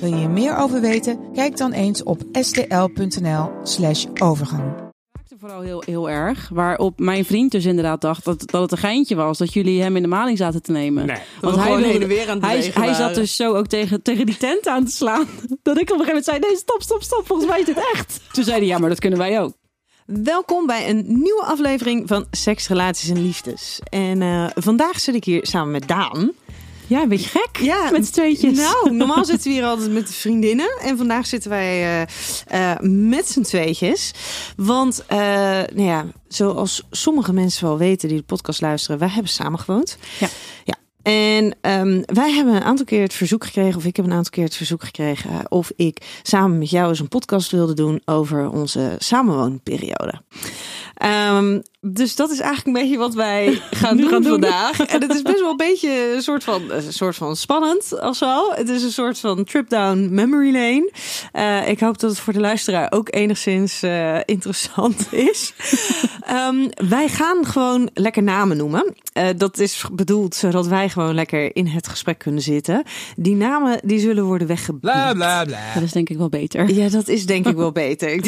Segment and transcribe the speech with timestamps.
[0.00, 1.18] Wil je hier meer over weten?
[1.34, 4.62] Kijk dan eens op stl.nl/slash overgang.
[5.12, 6.48] raakte vooral heel, heel erg.
[6.52, 9.38] Waarop mijn vriend dus inderdaad dacht dat, dat het een geintje was.
[9.38, 11.06] Dat jullie hem in de maling zaten te nemen.
[11.06, 14.02] Nee, Want hij, gewoon wilde- weer aan het hij, hij zat dus zo ook tegen,
[14.02, 15.26] tegen die tent aan te slaan.
[15.62, 17.26] Dat ik op een gegeven moment zei, nee stop, stop, stop.
[17.26, 18.20] Volgens mij is dit echt.
[18.32, 19.52] Toen zei hij, ja maar dat kunnen wij ook.
[20.06, 23.80] Welkom bij een nieuwe aflevering van Seks, Relaties en Liefdes.
[23.90, 26.30] En eh, vandaag zit ik hier samen met Daan.
[26.90, 27.56] Ja, een beetje gek.
[27.62, 28.58] Ja, met z'n tweetjes.
[28.58, 30.78] Nou, normaal zitten we hier altijd met de vriendinnen.
[30.82, 32.06] En vandaag zitten wij
[32.46, 34.14] eh, eh, met z'n tweetjes.
[34.56, 35.18] Want, eh,
[35.74, 39.98] nou ja, zoals sommige mensen wel weten die de podcast luisteren, wij hebben samen gewoond.
[40.18, 40.28] Ja.
[40.64, 40.74] ja.
[41.02, 44.30] En ehm, wij hebben een aantal keer het verzoek gekregen, of ik heb een aantal
[44.30, 48.50] keer het verzoek gekregen, of ik samen met jou eens een podcast wilde doen over
[48.50, 50.22] onze samenwoonperiode.
[50.94, 54.30] Ehm, dus dat is eigenlijk een beetje wat wij gaan doen gaan doen.
[54.30, 54.80] vandaag.
[54.94, 58.16] En het is best wel een beetje een soort van, een soort van spannend of
[58.16, 58.52] zo.
[58.52, 60.90] Het is een soort van trip down memory lane.
[61.32, 65.54] Eh, ik hoop dat het voor de luisteraar ook enigszins eh, interessant is.
[66.20, 68.94] Ehm, wij gaan gewoon lekker namen noemen.
[69.12, 72.82] Eh, dat is bedoeld zodat wij gewoon lekker in het gesprek kunnen zitten.
[73.16, 74.94] Die namen die zullen worden weggebliept.
[74.94, 75.74] Bla bla bla.
[75.74, 76.70] Dat is denk ik wel beter.
[76.70, 78.20] Ja, dat is denk ik wel beter.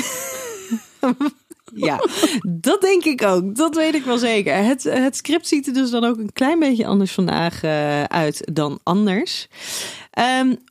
[1.74, 2.00] Ja,
[2.46, 3.54] dat denk ik ook.
[3.56, 4.54] Dat weet ik wel zeker.
[4.64, 8.48] Het, het script ziet er dus dan ook een klein beetje anders vandaag eh, uit
[8.52, 9.48] dan anders.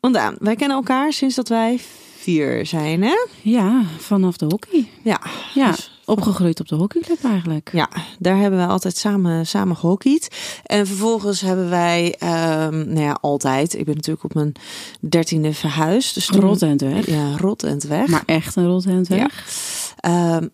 [0.02, 1.80] Want Daan, wij kennen elkaar sinds dat wij
[2.18, 3.26] vier zijn, hè?
[3.42, 4.88] Ja, vanaf de hockey.
[5.04, 5.22] Ja,
[5.54, 7.70] Ja, Dus- opgegroeid op de hockeyclub eigenlijk.
[7.74, 10.28] ja, daar hebben we altijd samen, samen gehockeyd.
[10.66, 13.74] En vervolgens hebben wij, ehm, nou ja, altijd.
[13.78, 14.52] Ik ben natuurlijk op mijn
[15.00, 16.14] dertiende verhuisd.
[16.14, 17.06] Dus toen- Rotend weg.
[17.06, 18.08] Ja, rot en weg.
[18.08, 19.20] Maar echt een rotend weg.
[19.22, 19.81] Ehm,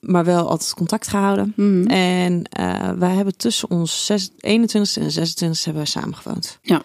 [0.01, 1.53] maar wel altijd contact gehouden.
[1.55, 1.87] Mhm.
[1.87, 6.59] En eh, wij hebben tussen ons zes- 21ste en 26ste hebben wij samen gewoond.
[6.61, 6.81] Ja.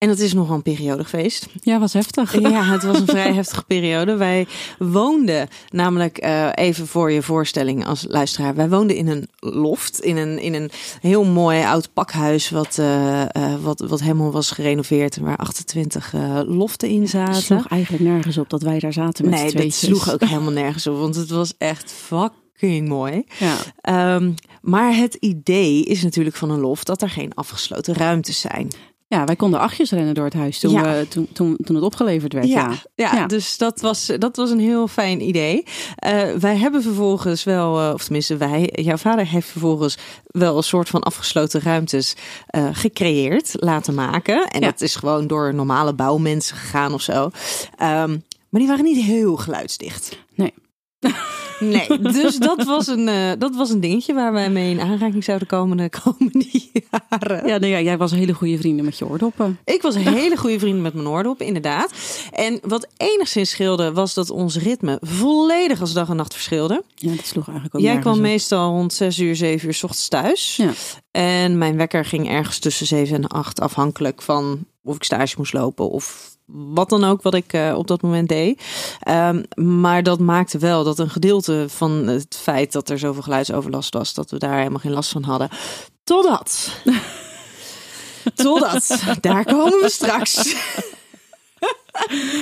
[0.00, 1.46] En dat is nogal een periode geweest.
[1.60, 2.40] Ja, was heftig.
[2.40, 4.16] Ja, het was een vrij heftige periode.
[4.16, 4.46] Wij
[4.78, 8.54] woonden namelijk, eh, even voor je voorstelling als luisteraar.
[8.54, 12.50] Wij woonden in een loft, in een, in een heel mooi oud pakhuis.
[12.50, 17.10] Wat, eh, eh, wat, wat helemaal was gerenoveerd en waar 28 eh, loften in Het
[17.10, 17.42] zaten.
[17.42, 20.86] sloeg eigenlijk nergens op dat wij daar zaten met nee, dat sloeg ook helemaal nergens
[20.86, 20.98] op.
[20.98, 23.24] Want het was echt fucking mooi.
[23.38, 23.56] Ja.
[23.80, 28.68] Ehm, maar het idee is natuurlijk van een loft dat er geen afgesloten ruimtes zijn.
[29.10, 30.82] Ja, wij konden achtjes rennen door het huis toen, Ja.
[30.82, 32.46] we, toen, toen, toen het opgeleverd werd.
[32.46, 33.26] Ja, ja, Ja.
[33.26, 35.64] dus dat was, dat was een heel fijn idee.
[35.96, 40.62] Eh, wij hebben vervolgens wel, eh, of tenminste wij, jouw vader heeft vervolgens wel een
[40.62, 42.14] soort van afgesloten ruimtes
[42.46, 44.46] eh, gecreëerd, laten maken.
[44.48, 47.30] En dat is gewoon door normale bouwmensen gegaan of zo.
[47.76, 48.10] Ehm,
[48.48, 50.18] maar die waren niet heel geluidsdicht.
[50.34, 50.54] Nee.
[51.60, 55.24] Nee, dus dat was een, eh, dat was een dingetje waar wij mee in aanraking
[55.24, 56.46] zouden komen de komende
[56.90, 57.46] jaren.
[57.46, 59.58] Ja, nee, ja, jij was een hele goede vrienden met je oordoppen.
[59.64, 61.92] Ik was een hele goede vriend met mijn oordop, inderdaad.
[62.32, 66.82] En wat enigszins scheelde, was dat ons ritme volledig als dag en nacht verschilde.
[66.94, 68.20] Ja, dat sloeg eigenlijk ook Jij kwam op.
[68.20, 70.56] meestal rond 6 uur, 7 uur 's ochtends thuis.
[70.56, 70.70] Ja.
[71.10, 75.52] En mijn wekker ging ergens tussen 7 en 8, afhankelijk van of ik stage moest
[75.52, 78.62] lopen of wat dan ook wat ik eh, op dat moment deed.
[79.00, 83.94] Ehm, maar dat maakte wel dat een gedeelte van het feit dat er zoveel geluidsoverlast
[83.94, 85.48] was, dat we daar helemaal geen last van hadden.
[86.04, 86.70] Totdat.
[88.34, 89.02] Totdat.
[89.20, 90.54] Daar komen we straks.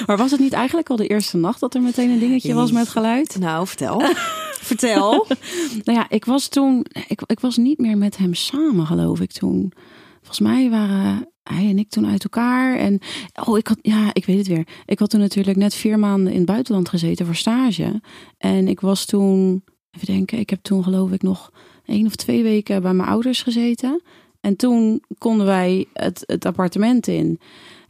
[0.06, 2.72] Maar was het niet eigenlijk al de eerste nacht dat er meteen een dingetje was
[2.72, 3.36] met geluid?
[3.38, 4.02] Nou, vertel.
[4.70, 5.26] vertel.
[5.84, 9.32] Nou ja, ik was toen, ik, ik was niet meer met hem samen, geloof ik
[9.32, 9.72] toen.
[10.16, 12.76] Volgens mij waren hij en ik toen uit elkaar.
[12.76, 12.98] En
[13.46, 14.66] oh, ik had, ja, ik weet het weer.
[14.86, 18.00] Ik had toen natuurlijk net vier maanden in het buitenland gezeten voor stage.
[18.38, 21.52] En ik was toen, even denken, ik heb toen geloof ik nog
[21.84, 24.02] één of twee weken bij mijn ouders gezeten.
[24.40, 27.40] En toen konden wij het, het appartement in.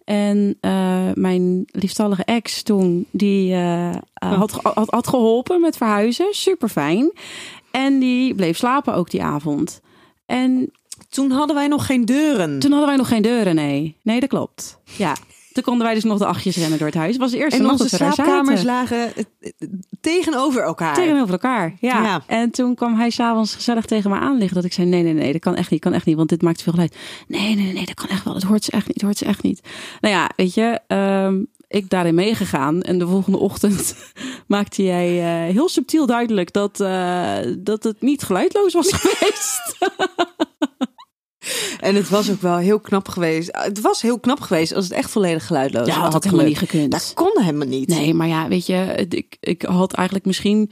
[0.04, 6.26] En eh, mijn liefstallige ex toen, die eh, eh, had, had, had geholpen met verhuizen.
[6.31, 7.12] Super fijn.
[7.70, 9.81] En die bleef slapen ook die avond.
[10.26, 10.72] En
[11.08, 12.58] Toen hadden wij nog geen deuren.
[12.58, 13.96] toen hadden wij nog geen deuren, nee.
[14.02, 14.78] Nee, dat klopt.
[14.96, 15.14] Ja.
[15.58, 17.12] Toen konden wij dus nog de achtjes rennen door het huis.
[17.12, 19.69] Het was de eerste En nacht onze dat slaapkamers lagen eh, eh,
[20.00, 20.94] tegenover elkaar.
[20.94, 22.02] Tegenover elkaar, ja.
[22.02, 22.22] Ja.
[22.26, 24.55] En toen kwam hij s'avonds gezellig tegen me aanliggen.
[24.55, 26.16] Dat ik zei, nee, nee, nee, dat kan echt niet, kan echt niet.
[26.16, 26.96] Want dit maakt veel geluid.
[27.28, 28.34] Nee, nee, nee, dat kan echt wel.
[28.34, 29.61] Dat hoort ze echt niet, dat hoort ze echt niet.
[30.00, 32.82] Nou ja, weet je, ehm, ik daarin meegegaan.
[32.82, 33.94] En de volgende ochtend
[34.46, 36.76] maakte jij eh, heel subtiel duidelijk dat,
[37.58, 39.76] dat het niet geluidloos was geweest.
[41.80, 43.48] En het was ook wel heel knap geweest.
[43.52, 46.58] Het was heel knap geweest als het echt volledig geluidloos Ja, had had helemaal niet
[46.58, 46.92] gekund.
[46.92, 47.88] Dat kon helemaal niet.
[47.88, 50.70] Nee, maar ja, weet je, ik, ik had eigenlijk misschien,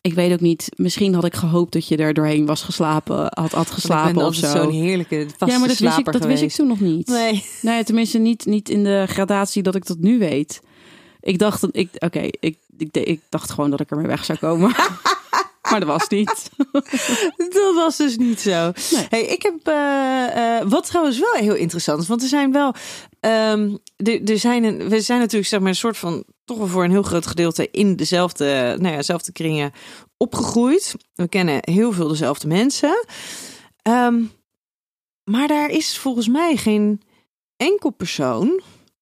[0.00, 3.52] ik weet ook niet, misschien had ik gehoopt dat je er doorheen was geslapen, had,
[3.52, 4.46] had geslapen of zo.
[4.46, 7.06] zo'n heerlijke vaste Ja, maar dat, wist ik, dat wist ik toen nog niet.
[7.06, 7.44] Nee.
[7.62, 10.60] Nee, tenminste niet, niet in de gradatie dat ik dat nu weet.
[11.20, 14.74] Ik dacht, ik, oké, ik, ik, ik dacht gewoon dat ik ermee weg zou komen.
[15.70, 16.50] maar dat was niet.
[17.36, 18.72] Dat was dus niet zo.
[18.90, 19.06] Nee.
[19.08, 22.74] Hey, ik heb eh, eh, wat trouwens wel heel interessant is, want er zijn wel,
[23.20, 26.66] ehm, er, er zijn een, we zijn natuurlijk zeg maar een soort van toch wel
[26.66, 29.72] voor een heel groot gedeelte in dezelfde, nou ja, dezelfde kringen
[30.16, 30.94] opgegroeid.
[31.14, 33.06] We kennen heel veel dezelfde mensen,
[33.88, 34.24] Ehm,
[35.24, 37.02] maar daar is volgens mij geen
[37.56, 38.60] enkel persoon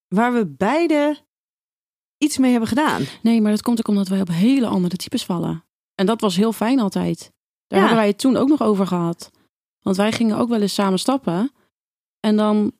[0.09, 1.25] waar we beide
[2.19, 3.05] iets mee hebben gedaan.
[3.23, 5.65] Nee, maar dat komt ook omdat wij op hele andere types vallen.
[5.97, 7.19] En dat was heel fijn altijd.
[7.67, 7.79] Daar Ja.
[7.79, 9.31] hebben wij het toen ook nog over gehad.
[9.83, 11.53] Want wij gingen ook wel eens samen stappen.
[12.21, 12.73] En dan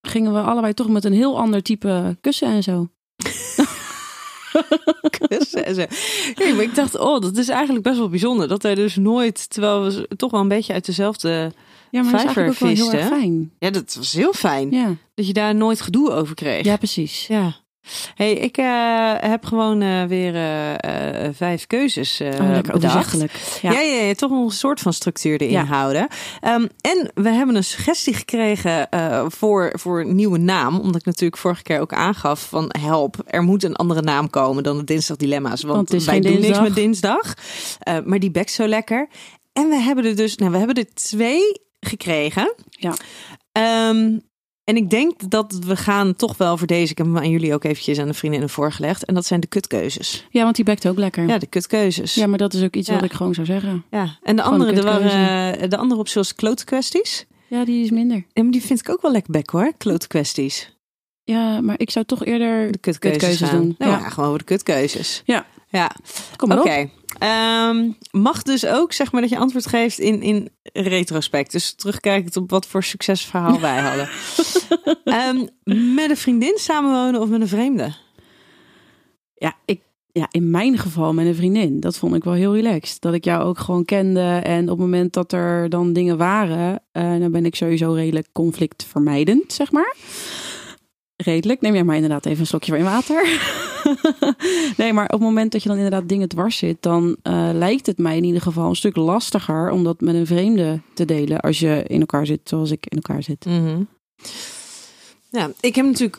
[0.00, 2.88] gingen we allebei toch met een heel ander type kussen en zo.
[5.28, 5.84] kussen en zo.
[6.54, 8.48] Maar ik dacht, oh, dat is eigenlijk best wel bijzonder.
[8.48, 11.52] Dat wij dus nooit, terwijl we toch wel een beetje uit dezelfde...
[11.90, 13.06] Ja, maar Vijvervisten.
[13.06, 13.52] fijn.
[13.58, 14.70] Ja, dat was heel fijn.
[14.70, 16.64] Ja, Dat je daar nooit gedoe over kreeg.
[16.64, 17.26] ja precies.
[17.26, 17.56] Ja.
[18.14, 23.20] Hey, ik eh, heb gewoon eh, weer eh, vijf keuzes Oh, lekker bedacht.
[23.20, 23.26] Ja.
[23.60, 23.80] Ja.
[23.80, 26.06] Ja, ja, toch een soort van structuur erin houden.
[26.40, 28.88] Ehm, en we hebben een suggestie gekregen
[29.26, 30.78] voor, voor een nieuwe naam.
[30.78, 34.62] Omdat ik natuurlijk vorige keer ook aangaf van help, er moet een andere naam komen
[34.62, 35.62] dan de Dinsdag Dilemma's.
[35.62, 37.34] Want, Want wij geen doen niks met dinsdag.
[38.04, 39.08] Maar die bekt zo lekker.
[39.52, 42.54] En we hebben er dus, nou we hebben er twee gekregen.
[42.70, 42.94] Ja.
[43.52, 44.18] Ehm,
[44.66, 46.90] en ik denk dat we gaan toch wel voor deze.
[46.90, 49.04] Ik heb hem aan jullie ook eventjes aan de vriendinnen voorgelegd.
[49.04, 50.26] En dat zijn de kutkeuzes.
[50.30, 51.28] ja, want die bekt ook lekker.
[51.28, 52.14] Ja, de kutkeuzes.
[52.14, 52.94] Ja, maar dat is ook iets Ja.
[52.94, 53.84] wat ik gewoon zou zeggen.
[53.90, 57.26] Ja, en de Gewoon andere, de, waren, de andere op zoals klote kwesties.
[57.48, 58.24] Ja, die is minder.
[58.32, 60.74] Ja, maar die vind ik ook wel lekker bek hoor, klote kwesties.
[61.24, 63.98] Ja, maar ik zou toch eerder De kutkeuzes, doen, Nou, ja.
[63.98, 64.08] ja.
[64.08, 65.22] gewoon voor de kutkeuzes.
[65.24, 65.46] Ja.
[65.76, 65.90] Ja,
[66.36, 66.88] Kom maar op.
[67.18, 71.52] Ehm, mag dus ook zeg maar dat je antwoord geeft in, in retrospect.
[71.52, 74.08] Dus terugkijkend op wat voor succesverhaal wij hadden.
[75.04, 75.46] Ehm,
[75.94, 77.94] met een vriendin samenwonen of met een vreemde?
[79.34, 79.80] Ja, ik,
[80.12, 81.80] ja, in mijn geval met een vriendin.
[81.80, 83.00] Dat vond ik wel heel relaxed.
[83.00, 84.40] Dat ik jou ook gewoon kende.
[84.42, 88.28] En op het moment dat er dan dingen waren, eh, dan ben ik sowieso redelijk
[88.32, 89.94] conflictvermijdend, zeg maar.
[91.16, 91.60] Redelijk.
[91.60, 93.40] Neem jij maar inderdaad even een slokje van je water.
[94.76, 97.86] nee, maar op het moment dat je dan inderdaad dingen dwars zit, dan eh, lijkt
[97.86, 101.40] het mij in ieder geval een stuk lastiger om dat met een vreemde te delen.
[101.40, 103.44] Als je in elkaar zit zoals ik in elkaar zit.
[103.44, 103.82] Mhm.
[105.30, 106.18] Ja, ik heb natuurlijk.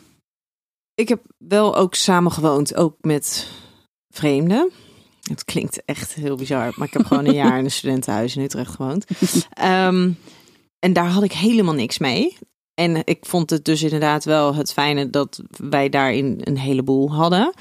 [0.94, 3.48] Ik heb wel ook samen gewoond, ook met
[4.14, 4.70] vreemden.
[5.28, 8.42] Het klinkt echt heel bizar, maar ik heb gewoon een jaar in een studentenhuis in
[8.42, 9.04] Utrecht gewoond.
[9.52, 10.10] Ehm,
[10.78, 12.36] en daar had ik helemaal niks mee.
[12.78, 17.52] En ik vond het dus inderdaad wel het fijne dat wij daarin een heleboel hadden.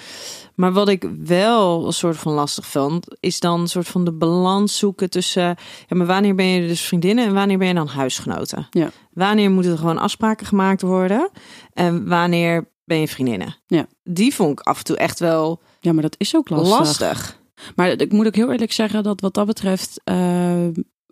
[0.55, 4.11] Maar wat ik wel een soort van lastig vond, is dan een soort van de
[4.11, 5.43] balans zoeken tussen.
[5.87, 8.67] Ja, maar wanneer ben je dus vriendinnen en wanneer ben je dan huisgenoten?
[8.69, 8.89] Ja.
[9.13, 11.29] Wanneer moeten er gewoon afspraken gemaakt worden?
[11.73, 13.55] En wanneer ben je vriendinnen?
[13.67, 13.87] Ja.
[14.03, 16.77] Die vond ik af en toe echt wel Ja, maar dat is ook lastig.
[16.77, 17.39] lastig.
[17.75, 20.01] Maar ik moet ook heel eerlijk zeggen dat wat dat betreft.
[20.03, 20.67] eh,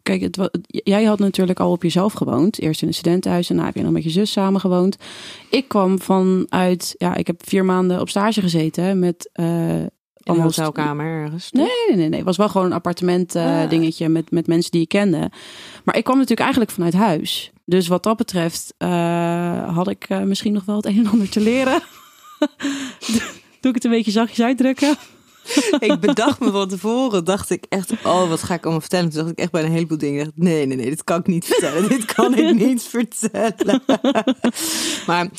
[0.05, 2.59] kijk, het, jij had natuurlijk al op jezelf gewoond.
[2.59, 4.97] Eerst in een studentenhuis en daarna heb je nog met je zus samen gewoond.
[5.49, 6.95] Ik kwam vanuit.
[6.97, 9.29] Ja, ik heb vier maanden op stage gezeten met.
[9.33, 11.51] In een hotelkamer ergens.
[11.51, 12.17] Nee, nee, nee, nee.
[12.17, 13.69] Het was wel gewoon een appartement eh, Ah.
[13.69, 15.31] dingetje met, met mensen die ik kende.
[15.83, 17.51] Maar ik kwam natuurlijk eigenlijk vanuit huis.
[17.65, 21.39] Dus wat dat betreft eh, had ik misschien nog wel het een en ander te
[21.39, 21.81] leren.
[23.61, 24.95] Doe ik het een beetje zachtjes uitdrukken?
[25.79, 29.09] ik bedacht me van tevoren, dacht ik echt, oh, wat ga ik allemaal vertellen?
[29.09, 31.27] Toen dacht ik echt bij een heleboel dingen, dacht, nee, nee, nee, dit kan ik
[31.27, 31.89] niet vertellen.
[31.97, 33.83] dit kan ik niet vertellen.
[35.07, 35.29] maar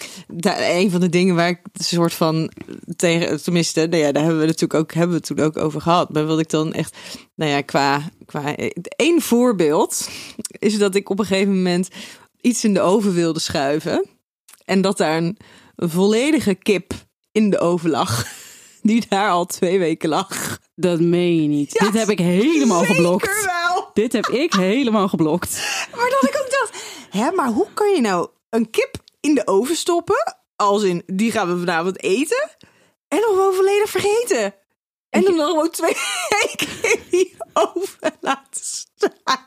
[0.43, 2.51] een van de dingen waar ik een soort van
[2.97, 6.13] tegen, tenminste, nou ja, daar hebben we natuurlijk ook, hebben we toen ook over gehad.
[6.13, 6.97] Maar wat ik dan echt,
[7.35, 8.57] nou ja, qua, qua
[8.97, 10.09] één voorbeeld
[10.49, 11.89] is dat ik op een gegeven moment
[12.41, 14.07] iets in de oven wilde schuiven
[14.65, 15.39] en dat daar een
[15.77, 16.93] volledige kip
[17.33, 18.27] in de oven lag.
[18.91, 20.59] Die daar al twee weken lag.
[20.75, 21.73] Dat meen je niet.
[21.73, 23.45] Ja, Dit heb ik helemaal geblokt.
[23.45, 23.91] Wel.
[23.95, 25.51] Dit heb ik helemaal geblokt.
[25.97, 29.47] Maar dat ik ook dacht, hè, maar hoe kan je nou een kip in de
[29.47, 30.37] oven stoppen?
[30.57, 32.51] Als in, die gaan we vanavond eten.
[33.09, 34.55] En nog wel volledig vergeten.
[35.11, 35.97] En dan nog gewoon twee
[36.43, 39.45] weken in die oven laten staan.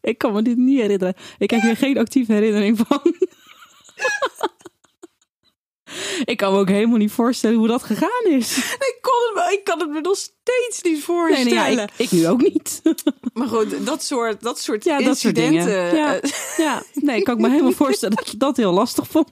[0.00, 1.14] Ik kan me dit niet herinneren.
[1.38, 3.14] Ik heb hier geen actieve herinnering van.
[6.24, 8.56] Ik kan me ook helemaal niet voorstellen hoe dat gegaan is.
[8.56, 11.54] Ik, kon het, ik kan het me nog steeds niet voorstellen.
[11.54, 12.82] nee, ja, ik, ik nu ook niet.
[13.32, 15.52] Maar goed, dat soort, dat soort Ja, dat soort dingen.
[15.52, 15.96] incidenten.
[15.98, 16.20] Ja.
[16.20, 19.30] eh, Ja, nee, ik kan me helemaal voorstellen dat je dat heel lastig vond.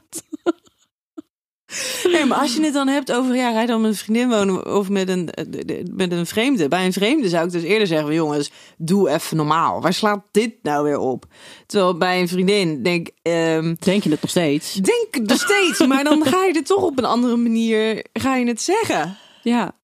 [2.13, 4.29] Nee, maar als je het dan hebt over, ja, ga je dan met een vriendin
[4.29, 6.69] wonen of met een, eh, met een vreemde.
[6.69, 9.81] Bij een vreemde zou ik dus eerder zeggen, jongens, doe even normaal.
[9.81, 11.25] Waar slaat dit nou weer op?
[11.67, 14.75] Terwijl bij een vriendin denk, ehm, Denk je het nog steeds?
[14.75, 18.47] denk er steeds, maar dan ga je er toch op een andere manier, ga je
[18.47, 19.17] het zeggen.
[19.43, 19.75] Ja.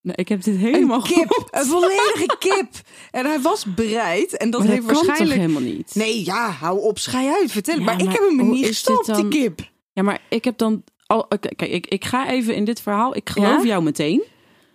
[0.00, 2.68] Nee, ik heb dit helemaal Een kip, een volledige kip.
[3.10, 5.40] En hij was bereid en dat Maar heeft dat waarschijnlijk...
[5.40, 5.94] helemaal niet?
[5.94, 7.78] Nee, ja, hou op, schei uit, vertel.
[7.78, 9.30] Ja, maar, ik heb hem niet gestopt, dan?
[9.30, 9.70] die kip.
[9.92, 10.82] Ja, maar ik heb dan...
[11.06, 13.16] Al, kijk, kijk, ik, ik ga even in dit verhaal.
[13.16, 13.68] Ik geloof Ja?
[13.68, 14.22] jou meteen.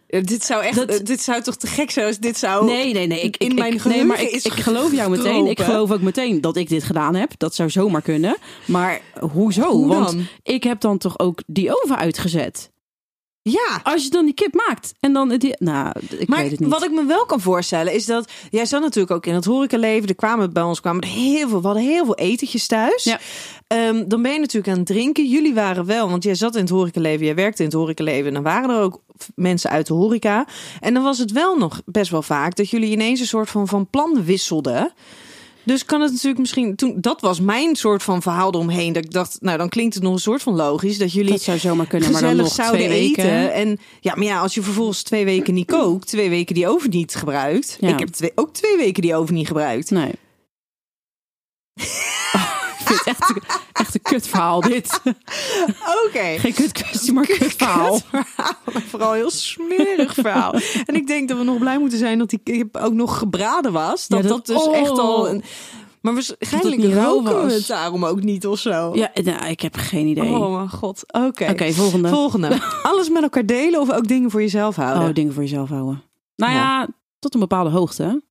[0.08, 2.66] Ja, Dit zou echt, Dat- eh, dit zou toch te gek zijn als dit zou...
[2.66, 3.22] Nee, nee, nee.
[3.22, 5.46] Ik, in ik, mijn ik, nee, maar ik, ik geloof jou meteen.
[5.48, 7.32] Ik geloof ook meteen dat ik dit gedaan heb.
[7.38, 8.38] Dat zou zomaar kunnen.
[8.66, 9.02] Maar
[9.34, 9.72] hoezo?
[9.72, 12.72] Hoe Want ik heb dan toch ook die oven uitgezet.
[13.52, 16.60] Ja, Als je dan die kip maakt en dan die, nou, ik maar weet het
[16.60, 16.70] niet.
[16.70, 20.10] wat ik me wel kan voorstellen is dat jij zat natuurlijk ook in het horecaleven.
[20.10, 23.04] Er kwamen bij ons kwamen er heel veel, we hadden heel veel etentjes thuis.
[23.04, 23.20] Ja.
[23.68, 25.28] Ehm, dan ben je natuurlijk aan het drinken.
[25.28, 28.28] Jullie waren wel, want jij zat in het horecaleven, jij werkte in het horecaleven.
[28.28, 29.02] En dan waren er ook
[29.36, 30.48] mensen uit de horeca.
[30.80, 33.68] En dan was het wel nog best wel vaak dat jullie ineens een soort van,
[33.68, 34.94] van plan wisselden.
[35.68, 38.94] Dus kan het natuurlijk misschien toen dat was mijn soort van verhaal eromheen.
[38.94, 41.42] Dat ik dacht, nou dan klinkt het nog een soort van logisch dat jullie dat
[41.42, 43.24] zou zomaar kunnen, maar dan nog zouden twee weken.
[43.24, 43.54] eten.
[43.54, 46.90] En ja, maar ja, als je vervolgens twee weken niet kookt, twee weken die oven
[46.90, 47.78] niet gebruikt.
[47.80, 47.88] Ja.
[47.90, 49.90] Ik heb twee, ook twee weken die oven niet gebruikt.
[49.90, 50.12] Nee.
[52.34, 53.34] Oh, ik vind het echt,
[54.08, 55.02] kut verhaal dit.
[56.06, 56.38] Oké.
[56.40, 58.00] Geen kut kwestie, maar kut verhaal.
[58.88, 60.54] Vooral een heel smerig verhaal.
[60.86, 63.72] en ik denk dat we nog blij moeten zijn dat die kip ook nog gebraden
[63.72, 64.08] was.
[64.08, 64.78] Dat Ja, dat, dat- dus oh.
[64.78, 65.30] echt al...
[65.30, 65.44] Een,
[66.02, 68.92] maar waarschijnlijk roken we het daarom ook niet of zo.
[68.96, 70.24] Ja, nou, ik heb geen idee.
[70.30, 71.04] Oh mijn god.
[71.14, 71.50] Oké.
[71.50, 72.10] Oké, volgende.
[72.10, 72.60] Volgende.
[72.84, 75.08] Alles met elkaar delen of ook dingen voor jezelf houden?
[75.08, 76.04] Oh, dingen voor jezelf houden.
[76.36, 76.58] Nou Ja.
[76.58, 76.88] ja,
[77.20, 78.22] tot een bepaalde hoogte.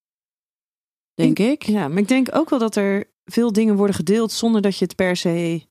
[1.14, 1.62] Denk ik.
[1.62, 4.84] Ja, maar ik denk ook wel dat er veel dingen worden gedeeld zonder dat je
[4.84, 5.66] het per se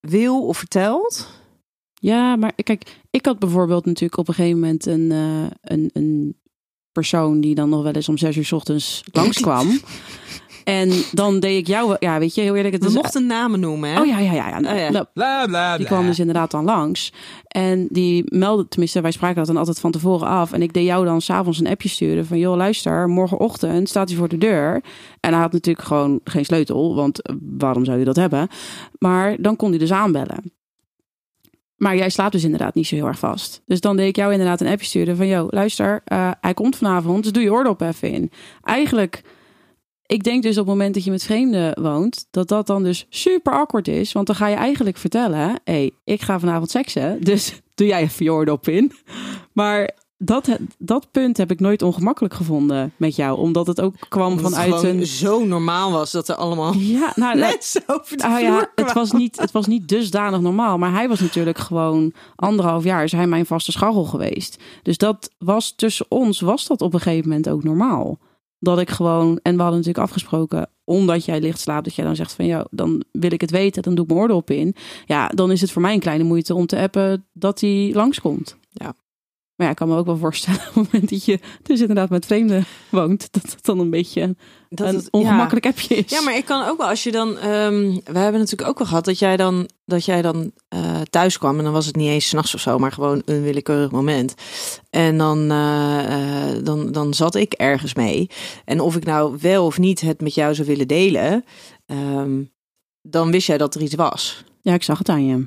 [0.00, 1.28] wil of vertelt.
[1.94, 6.36] Ja, maar kijk, ik had bijvoorbeeld natuurlijk op een gegeven moment een, eh, een, een
[6.92, 9.80] persoon die dan nog wel eens om zes uur 's ochtends langskwam.
[10.68, 12.94] En dan deed ik jou, ja, weet je, heel eerlijk, het We is.
[12.94, 14.00] mochten namen noemen, hè?
[14.00, 14.48] Oh ja, ja, ja.
[14.48, 14.72] ja.
[14.72, 14.90] Oh, ja.
[14.90, 17.12] Nou, Bla bla Die kwam dus inderdaad dan langs.
[17.46, 20.52] En die meldde, tenminste, wij spraken dat dan altijd van tevoren af.
[20.52, 22.38] En ik deed jou dan s'avonds een appje sturen van...
[22.38, 24.82] joh, luister, morgenochtend staat hij voor de deur.
[25.20, 28.48] En hij had natuurlijk gewoon geen sleutel, want eh, waarom zou je dat hebben?
[28.98, 30.52] Maar dan kon hij dus aanbellen.
[31.76, 33.62] Maar jij slaapt dus inderdaad niet zo heel erg vast.
[33.66, 35.26] Dus dan deed ik jou inderdaad een appje sturen van...
[35.26, 38.30] joh, luister, eh, hij komt vanavond, dus doe je oordop even in.
[38.62, 39.36] Eigenlijk...
[40.08, 43.06] Ik denk dus op het moment dat je met vreemden woont, dat dat dan dus
[43.08, 44.12] super awkward is.
[44.12, 48.00] Want dan ga je eigenlijk vertellen: hé, hey, ik ga vanavond seksen, dus doe jij
[48.00, 48.92] even je oordop in.
[49.52, 54.32] Maar dat, dat punt heb ik nooit ongemakkelijk gevonden met jou, omdat het ook kwam
[54.32, 55.06] Omdat vanuit een.
[55.06, 58.92] zo normaal was dat er allemaal Ja, nou, dat- mensen over de nou ja, het
[58.92, 60.78] was, niet, het was niet dusdanig normaal.
[60.78, 64.56] Maar hij was natuurlijk gewoon anderhalf jaar is hij mijn vaste scharrel geweest.
[64.82, 68.18] Dus dat was tussen ons, was dat op een gegeven moment ook normaal.
[68.58, 72.16] Dat ik gewoon, en we hadden natuurlijk afgesproken, omdat jij licht slaapt, dat jij dan
[72.16, 74.74] zegt van, ja, dan wil ik het weten, dan doe ik mijn orde op in.
[75.06, 78.56] Ja, dan is het voor mij een kleine moeite om te appen dat hij langskomt.
[78.70, 78.94] Ja.
[79.58, 82.10] Maar ja, ik kan me ook wel voorstellen, op het moment dat je dus inderdaad
[82.10, 84.36] met vreemden woont, dat het dan een beetje
[84.68, 86.10] Dat een het- ongemakkelijk appje is.
[86.10, 87.38] Ja, maar ik kan ook wel als je dan.
[87.38, 91.38] ehm, we hebben natuurlijk ook wel gehad dat jij dan dat jij dan eh, thuis
[91.38, 94.34] kwam en dan was het niet eens s'nachts of zo, maar gewoon een willekeurig moment.
[94.90, 98.30] En dan, eh, eh, dan, dan zat ik ergens mee.
[98.64, 101.44] En of ik nou wel of niet het met jou zou willen delen,
[101.86, 102.42] ehm,
[103.02, 104.44] dan wist jij dat er iets was.
[104.62, 105.46] Ja, ik zag het aan je.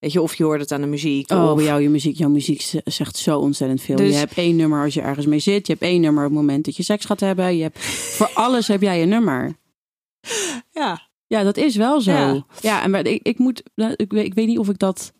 [0.00, 1.30] Weet je, of je hoorde het aan de muziek.
[1.30, 1.56] Oh, of...
[1.56, 3.96] bij jou, je muziek, jouw muziek zegt zo ontzettend veel.
[3.96, 5.66] Dus- Je hebt één nummer als je ergens mee zit.
[5.66, 7.56] Je hebt één nummer op het moment dat je seks gaat hebben.
[7.56, 9.56] Je hebt, voor alles heb jij een nummer.
[10.70, 11.08] Ja.
[11.26, 12.10] Ja, dat is wel zo.
[12.10, 12.44] Ja.
[12.60, 13.62] Ja, en maar ik, ik moet,
[13.96, 15.12] ik weet, ik weet niet of ik dat,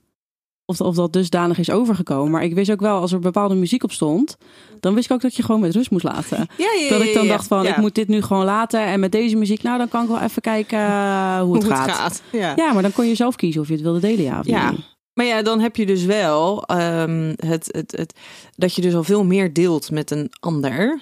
[0.71, 2.31] of, of dat dusdanig is overgekomen.
[2.31, 4.37] Maar ik wist ook wel, als er bepaalde muziek op stond,
[4.81, 6.47] dan wist ik ook dat je gewoon met rust moest laten.
[6.57, 7.71] Ja, ja, Dat ik dan ja, dacht van, ja.
[7.71, 8.85] ik moet dit nu gewoon laten.
[8.85, 12.23] En met deze muziek, nou, dan kan ik wel even kijken eh, hoe het gaat.
[12.33, 12.53] Ja.
[12.57, 14.71] Ja, maar dan kon je zelf kiezen of je het wilde delen, ja of Ja.
[14.71, 14.85] nee.
[15.15, 18.15] Maar ja, dan heb je dus wel ehm, het, het, het,
[18.57, 21.01] dat je dus al veel meer deelt met een ander.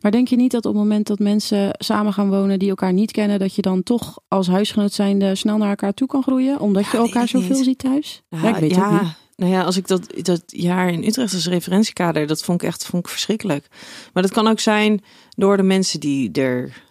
[0.00, 2.92] Maar denk je niet dat op het moment dat mensen samen gaan wonen die elkaar
[2.92, 6.60] niet kennen, dat je dan toch als huisgenoot zijnde snel naar elkaar toe kan groeien?
[6.60, 7.64] Omdat je elkaar zoveel niet.
[7.64, 8.22] ziet thuis?
[8.28, 9.20] Nou, ja, ik weet het niet.
[9.36, 12.86] Nou ja, als ik dat, dat jaar in Utrecht als referentiekader, dat vond ik echt
[12.86, 13.66] vond ik verschrikkelijk.
[14.12, 16.82] Maar dat kan ook zijn door de mensen die er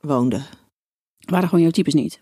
[0.00, 0.46] woonden.
[1.18, 2.20] Waren gewoon jouw types niet.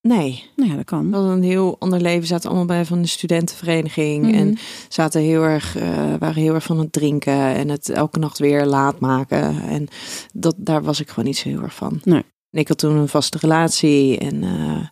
[0.00, 1.12] Nee, Nou ja, dat kan.
[1.12, 2.26] hadden een heel ander leven.
[2.26, 4.24] Zaten allemaal bij van de studentenvereniging.
[4.24, 4.34] Mhm.
[4.34, 4.56] En
[4.88, 7.54] zaten heel erg, eh, waren heel erg van het drinken.
[7.54, 9.62] En het elke nacht weer laat maken.
[9.62, 9.88] En
[10.32, 12.00] dat, daar was ik gewoon niet zo heel erg van.
[12.04, 12.24] Nee.
[12.50, 14.18] En ik had toen een vaste relatie.
[14.18, 14.86] En eh,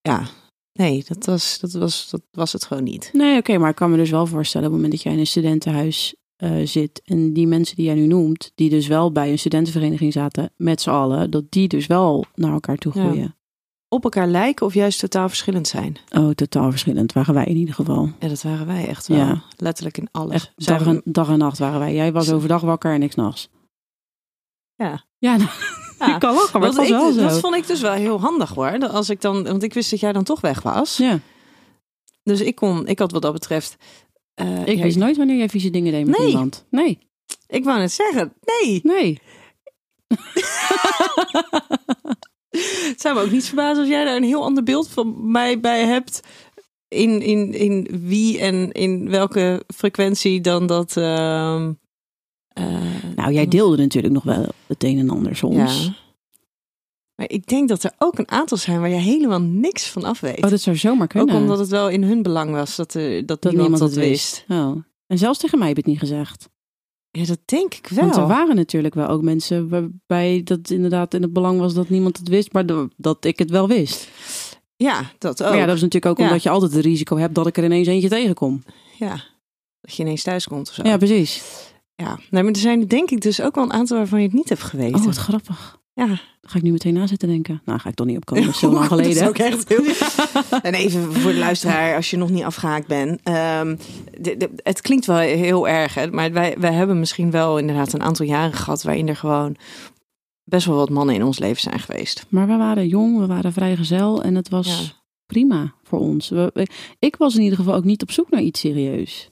[0.00, 0.22] ja,
[0.72, 3.10] nee, dat was, dat, was, dat was het gewoon niet.
[3.12, 5.18] Nee, oké, maar ik kan me dus wel voorstellen op het moment dat jij in
[5.18, 9.30] een studentenhuis eh, zit en die mensen die jij nu noemt, die dus wel bij
[9.30, 13.34] een studentenvereniging zaten met z'n allen, dat die dus wel naar elkaar toe Ja.
[13.94, 15.96] Op elkaar lijken of juist totaal verschillend zijn.
[16.10, 18.10] Oh, totaal verschillend waren wij in ieder geval.
[18.20, 19.18] Ja, dat waren wij echt wel.
[19.18, 19.42] Ja.
[19.56, 20.34] Letterlijk in alles.
[20.34, 21.94] Echt dag en, dag en nacht waren wij.
[21.94, 23.48] Jij was overdag wakker en ik s'nachts.
[24.74, 25.04] Ja.
[25.18, 25.48] Ja, nou,
[25.98, 26.14] Ja.
[26.14, 27.20] ik kan lachen, maar ik, wel zo.
[27.20, 28.78] dat vond ik dus wel heel handig hoor.
[28.78, 30.96] Dat Als ik dan, want ik wist dat jij dan toch weg was.
[30.96, 31.18] Ja,
[32.22, 33.76] Dus ik kon, ik had wat dat betreft.
[34.34, 36.28] eh, ik ja, wist nooit wanneer jij vieze dingen deed met Nee.
[36.28, 36.64] iemand.
[36.70, 36.98] Nee,
[37.46, 38.32] ik wou net zeggen,
[38.62, 38.80] nee.
[38.82, 39.20] nee.
[42.90, 45.60] Het zou me ook niet verbazen als jij daar een heel ander beeld van mij
[45.60, 46.20] bij hebt.
[46.88, 50.96] In, in, in wie en in welke frequentie dan dat.
[50.96, 51.72] ehm,
[52.48, 52.64] eh,
[53.16, 55.84] Nou, jij deelde natuurlijk nog wel het een en ander soms.
[55.84, 55.94] Ja.
[57.14, 60.20] Maar ik denk dat er ook een aantal zijn waar je helemaal niks van af
[60.20, 60.44] weet.
[60.44, 61.34] Oh, dat zou zomaar kunnen.
[61.34, 64.44] ook omdat het wel in hun belang was dat, er dat, dat niemand, dat wist.
[64.48, 64.76] Oh.
[65.06, 66.48] En zelfs tegen mij heb je het niet gezegd.
[67.16, 68.04] Ja, dat denk ik wel.
[68.04, 71.88] Want er waren natuurlijk wel ook mensen waarbij dat inderdaad in het belang was dat
[71.88, 72.64] niemand het wist, maar
[72.96, 74.08] dat ik het wel wist.
[74.76, 75.48] Ja, dat ook.
[75.48, 76.24] Maar ja, dat is natuurlijk ook Ja.
[76.24, 78.62] omdat je altijd het risico hebt dat ik er ineens eentje tegenkom.
[78.98, 79.24] Ja.
[79.80, 80.82] Dat je ineens thuis komt of zo.
[80.82, 81.42] Ja, precies.
[81.94, 82.18] ja.
[82.30, 84.48] Nee, maar er zijn denk ik dus ook wel een aantal waarvan je het niet
[84.48, 84.98] hebt geweten.
[84.98, 85.82] Oh, wat grappig.
[85.94, 86.06] Ja.
[86.06, 87.62] Daar ga ik nu meteen na zitten denken.
[87.64, 88.44] Nou, ga ik toch niet opkomen.
[88.44, 89.14] Dat is zo lang geleden.
[89.14, 89.84] Dat is ook echt heel...
[90.68, 93.20] En even voor de luisteraar, als je nog niet afgehaakt bent.
[93.22, 93.76] ehm,
[94.20, 97.92] de- de- het klinkt wel heel erg, hè, maar wij, wij hebben misschien wel inderdaad
[97.92, 98.82] een aantal jaren gehad...
[98.82, 99.56] waarin er gewoon
[100.44, 102.26] best wel wat mannen in ons leven zijn geweest.
[102.28, 104.92] Maar we waren jong, we waren vrijgezel en het was Ja.
[105.26, 106.28] prima voor ons.
[106.28, 106.66] We-
[106.98, 109.30] ik was in ieder geval ook niet op zoek naar iets serieus.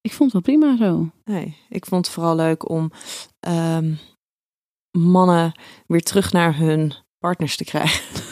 [0.00, 1.10] Ik vond het wel prima zo.
[1.24, 2.90] Nee, ik vond het vooral leuk om
[3.40, 3.92] ehm,
[4.90, 5.52] mannen
[5.86, 8.00] weer terug naar hun partners te krijgen.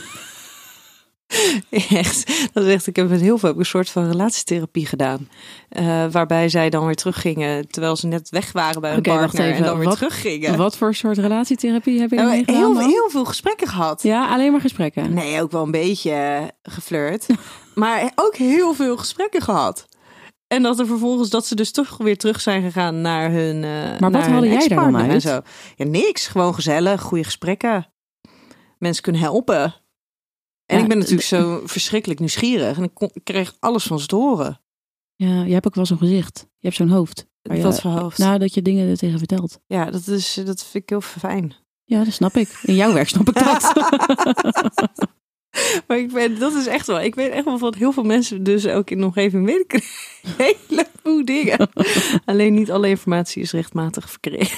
[1.71, 2.87] echt, dat is echt.
[2.87, 5.29] Ik heb met heel veel een soort van relatietherapie gedaan.
[5.69, 9.45] Eh, waarbij zij dan weer teruggingen terwijl ze net weg waren bij hun partner.
[9.45, 9.57] even.
[9.57, 10.57] En dan weer Wat- teruggingen.
[10.57, 12.83] Wat voor soort relatietherapie heb je Nou, heel, dan?
[12.89, 14.03] heel veel gesprekken gehad.
[14.03, 15.15] Ja, alleen maar gesprekken.
[15.15, 17.27] Nee, ook wel een beetje geflirt.
[17.75, 19.87] maar ook heel veel gesprekken gehad.
[20.49, 23.65] En dat er vervolgens dat ze dus toch weer terug zijn gegaan naar hun.
[23.65, 25.41] eh wat naar haalde jij daar dan en zo.
[25.77, 26.27] Ja, niks.
[26.27, 27.87] Gewoon gezellig, goede gesprekken.
[28.79, 29.75] Mensen kunnen helpen.
[30.67, 32.77] En Ja, ik ben natuurlijk zo verschrikkelijk nieuwsgierig.
[32.77, 34.61] En ik, kon, ik kreeg alles van ze te horen.
[35.17, 36.39] Ja, je hebt ook wel zo'n gezicht.
[36.39, 37.27] Je hebt zo'n hoofd.
[37.43, 38.19] Wat voor hoofd.
[38.19, 39.59] Nou, dat je dingen er tegen vertelt.
[39.67, 41.55] ja, dat, is, dat vind ik heel fijn.
[41.85, 42.59] Ja, dat snap ik.
[42.63, 43.73] In jouw werk snap ik dat.
[45.87, 47.01] Maar ik ben, dat is echt wel.
[47.01, 49.73] Ik weet echt wel van heel veel mensen, dus ook in de omgeving, weet ik
[49.73, 49.83] een
[50.69, 51.71] heleboel dingen.
[52.25, 54.57] Alleen niet alle informatie is rechtmatig verkregen.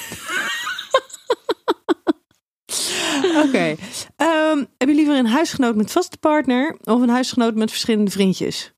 [3.47, 3.77] Oké.
[4.17, 8.73] Ehm, heb je liever een huisgenoot met vaste partner of een huisgenoot met verschillende vriendjes?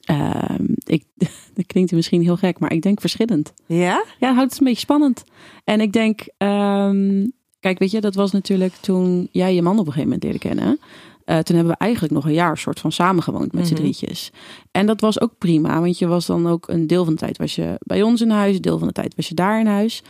[0.00, 1.04] Ehm, ik,
[1.54, 3.52] dat klinkt misschien heel gek, maar ik denk verschillend.
[3.66, 4.04] Ja?
[4.18, 5.24] Ja, houdt het een beetje spannend.
[5.64, 7.26] En ik denk, ehm,
[7.60, 10.38] kijk, weet je, dat was natuurlijk toen jij je man op een gegeven moment leerde
[10.38, 10.78] kennen.
[11.24, 13.82] Eh, toen hebben we eigenlijk nog een jaar soort van samengewoond met z'n Mhm.
[13.82, 14.30] drietjes.
[14.70, 17.38] En dat was ook prima, want je was dan ook een deel van de tijd
[17.38, 19.66] was je bij ons in huis, een deel van de tijd was je daar in
[19.66, 20.02] huis.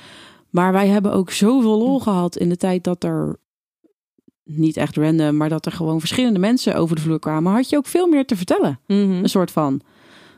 [0.50, 3.36] Maar wij hebben ook zoveel lol gehad in de tijd dat er
[4.44, 7.52] niet echt random, maar dat er gewoon verschillende mensen over de vloer kwamen.
[7.52, 8.80] Had je ook veel meer te vertellen.
[8.86, 8.98] Mhm.
[9.10, 9.80] Een soort van.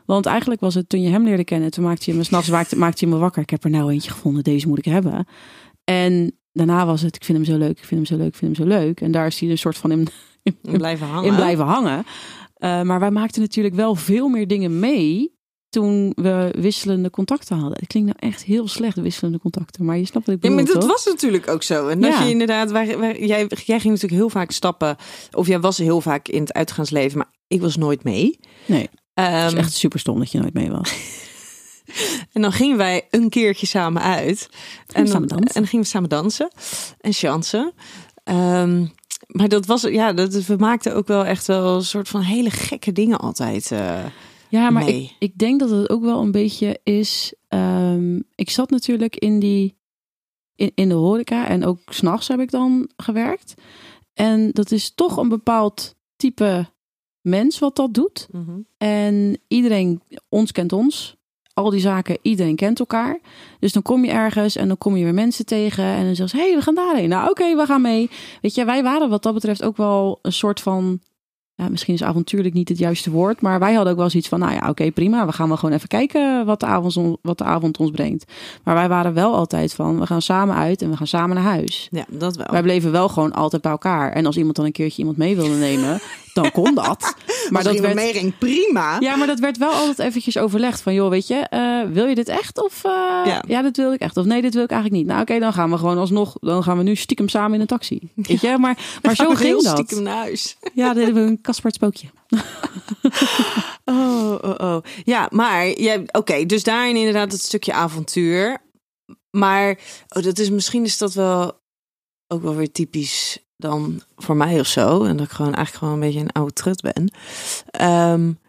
[0.05, 2.77] Want eigenlijk was het toen je hem leerde kennen, toen maakte je me s'nachts maakte,
[2.77, 3.41] maakte je me wakker.
[3.41, 5.27] Ik heb er nou eentje gevonden, deze moet ik hebben.
[5.83, 8.35] En daarna was het, ik vind hem zo leuk, ik vind hem zo leuk, ik
[8.35, 9.01] vind hem zo leuk.
[9.01, 10.07] En daar is hij een soort van in,
[10.43, 11.29] in, En blijven hangen.
[11.29, 11.97] in blijven hangen.
[12.57, 15.31] Uh, maar wij maakten natuurlijk wel veel meer dingen mee
[15.69, 17.77] toen we wisselende contacten hadden.
[17.79, 19.85] Het klinkt nou echt heel slecht, wisselende contacten.
[19.85, 20.91] Maar je snapt wat ik Ja, bedoel, maar dat toch?
[20.91, 21.87] was natuurlijk ook zo.
[21.87, 22.23] En dat Ja.
[22.23, 22.87] je inderdaad, wij-
[23.19, 24.95] jij, jij ging natuurlijk heel vaak stappen.
[25.31, 28.39] Of jij was heel vaak in het uitgaansleven, maar ik was nooit mee.
[28.65, 30.91] Nee, het is Ehm, echt super stom dat je nooit mee was.
[32.31, 34.49] En dan gingen wij een keertje samen uit.
[34.87, 35.21] En dan.
[35.47, 36.51] En dan gingen we samen dansen
[36.99, 37.73] en chansen.
[38.23, 38.85] Ehm,
[39.27, 42.49] maar dat was, ja, dat, we maakten ook wel echt wel een soort van hele
[42.49, 43.71] gekke dingen altijd.
[43.71, 44.05] eh.
[44.49, 47.33] Ja, maar ik, ik denk dat het ook wel een beetje is.
[47.47, 49.75] ehm, ik zat natuurlijk in die
[50.55, 53.53] in, in de horeca en ook s'nachts heb ik dan gewerkt.
[54.13, 56.69] En dat is toch een bepaald type
[57.21, 58.27] mens wat dat doet.
[58.77, 61.15] En iedereen, ons kent ons.
[61.53, 63.19] Al die zaken, iedereen kent elkaar.
[63.59, 65.83] Dus dan kom je ergens en dan kom je weer mensen tegen.
[65.83, 67.09] En dan zeggen ze, hé, hey, we gaan daarheen.
[67.09, 68.09] Nou, oké, we gaan mee.
[68.41, 70.99] Weet je, wij waren wat dat betreft ook wel een soort van
[71.55, 74.39] ja, misschien is avontuurlijk niet het juiste woord, maar wij hadden ook wel zoiets van,
[74.39, 77.43] nou ja, oké, prima, we gaan wel gewoon even kijken wat de, avond, wat de
[77.43, 78.31] avond ons brengt.
[78.63, 81.45] Maar wij waren wel altijd van, we gaan samen uit en we gaan samen naar
[81.45, 81.87] huis.
[81.91, 82.47] Ja, dat wel.
[82.49, 84.11] Wij bleven wel gewoon altijd bij elkaar.
[84.11, 85.99] En als iemand dan een keertje iemand mee wilde nemen,
[86.33, 87.13] dan kon dat.
[87.49, 88.99] Maar dat werd prima.
[88.99, 92.15] Ja, maar dat werd wel altijd eventjes overlegd van, joh, weet je, uh, wil je
[92.15, 92.91] dit echt of uh,
[93.25, 93.43] ja.
[93.47, 93.61] ja.
[93.61, 95.11] dit wil ik echt of nee, dit wil ik eigenlijk niet.
[95.11, 97.67] Nou, oké, dan gaan we gewoon alsnog, dan gaan we nu stiekem samen in een
[97.67, 98.11] taxi.
[98.15, 99.71] Weet je, maar maar zo ging dat.
[99.71, 100.57] Stiekem naar huis.
[100.73, 102.07] Ja, dit hebben we een Kasper het spookje.
[103.85, 104.77] oh, oh, oh.
[105.03, 105.73] Ja, maar
[106.11, 108.61] oké, dus daarin inderdaad het stukje avontuur.
[109.29, 111.61] Maar oh, dat is misschien is dat wel
[112.27, 115.03] ook wel weer typisch dan voor mij of zo.
[115.03, 117.11] En dat ik gewoon eigenlijk gewoon een beetje een oude trut ben.
[118.11, 118.39] Um,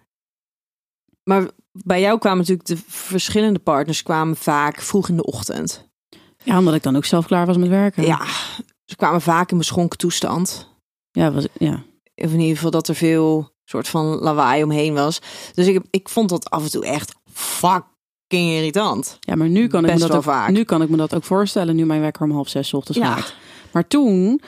[1.25, 5.89] maar bij jou kwamen natuurlijk de verschillende partners kwamen vaak vroeg in de ochtend.
[6.43, 8.07] Ja, omdat ik dan ook zelf klaar was met werken.
[8.07, 8.27] Ja,
[8.85, 10.69] ze kwamen vaak in beschonken toestand.
[11.11, 11.83] Ja, was, ja.
[12.15, 15.19] Of in ieder geval dat er veel soort van lawaai omheen was.
[15.55, 19.17] Dus ik, ik vond dat af en toe echt fucking irritant.
[19.21, 20.51] Ja, maar nu kan, ik me dat ook, vaak.
[20.51, 23.15] nu kan ik me dat ook voorstellen, nu mijn wekker om half zes ochtends ja.
[23.15, 23.35] gaat.
[23.73, 24.41] Maar toen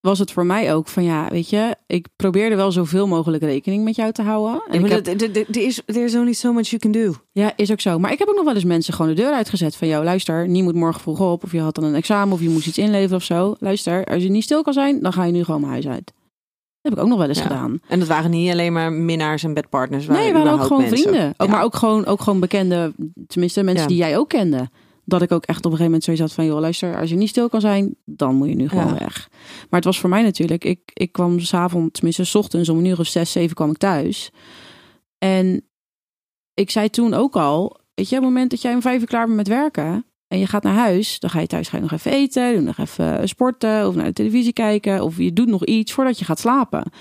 [0.00, 3.84] was het voor mij ook van ja, weet je, ik probeerde wel zoveel mogelijk rekening
[3.84, 4.62] met jou te houden.
[4.70, 5.00] En ja,
[5.32, 7.14] er is there's only so much you can do.
[7.32, 7.98] Ja, is ook zo.
[7.98, 10.48] Maar ik heb ook nog wel eens mensen gewoon de deur uitgezet van jou, luister,
[10.48, 12.78] niet moet morgen vroeg op of je had dan een examen of je moest iets
[12.78, 13.54] inleveren of zo.
[13.58, 16.04] Luister, als je niet stil kan zijn, dan ga je nu gewoon mijn huis uit.
[16.04, 17.80] Dat heb ik ook nog wel eens gedaan.
[17.88, 20.06] En dat waren niet alleen maar minnaars en bedpartners.
[20.06, 21.34] Nee, waren ook gewoon vrienden.
[21.36, 22.94] Ook, Maar ook gewoon, ook gewoon bekende,
[23.26, 24.68] tenminste mensen die jij ook kende
[25.04, 26.44] dat ik ook echt op een gegeven moment zoiets had van...
[26.44, 29.28] joh, luister, als je niet stil kan zijn, dan moet je nu gewoon weg.
[29.30, 30.64] Maar het was voor mij natuurlijk...
[30.64, 33.76] ik, ik kwam s'avonds, tenminste s ochtends om een uur of zes, zeven kwam ik
[33.76, 34.30] thuis.
[35.18, 35.64] En
[36.54, 37.80] ik zei toen ook al...
[37.94, 40.04] weet je, op het moment dat jij om vijf uur klaar bent met werken...
[40.28, 42.52] en je gaat naar huis, dan ga je thuis ga je nog even eten...
[42.52, 45.02] doe nog even sporten of naar de televisie kijken...
[45.02, 46.92] of je doet nog iets voordat je gaat slapen.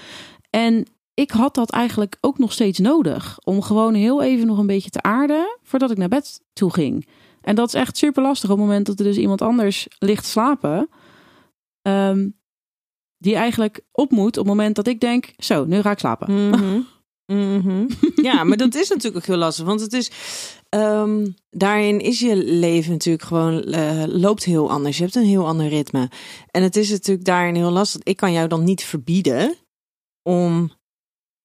[0.50, 3.40] En ik had dat eigenlijk ook nog steeds nodig...
[3.44, 5.58] om gewoon heel even nog een beetje te aarden...
[5.64, 7.08] voordat ik naar bed toe ging...
[7.50, 10.26] En dat is echt super lastig op het moment dat er dus iemand anders ligt
[10.26, 10.90] slapen.
[11.82, 12.40] Um,
[13.18, 16.50] die eigenlijk op moet op het moment dat ik denk, zo, nu ga ik slapen.
[16.50, 16.80] Mhm.
[17.26, 17.88] Mhm.
[18.16, 19.66] Ja, maar dat is natuurlijk ook heel lastig.
[19.66, 20.12] Want het is,
[20.70, 24.98] um, daarin is je leven natuurlijk gewoon, uh, loopt heel anders.
[24.98, 26.10] Je hebt een heel ander ritme.
[26.52, 28.02] En het is natuurlijk daarin heel lastig.
[28.04, 29.56] Ik kan jou dan niet verbieden
[30.24, 30.72] om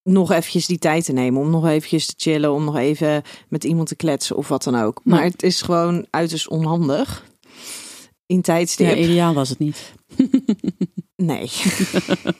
[0.05, 1.41] nog eventjes die tijd te nemen.
[1.41, 2.53] Om nog eventjes te chillen.
[2.53, 5.01] Om nog even met iemand te kletsen of wat dan ook.
[5.03, 7.25] Maar het is gewoon uiterst onhandig.
[8.25, 8.87] In tijdstip.
[8.87, 9.93] Ja, ideaal was het niet.
[11.15, 11.51] nee.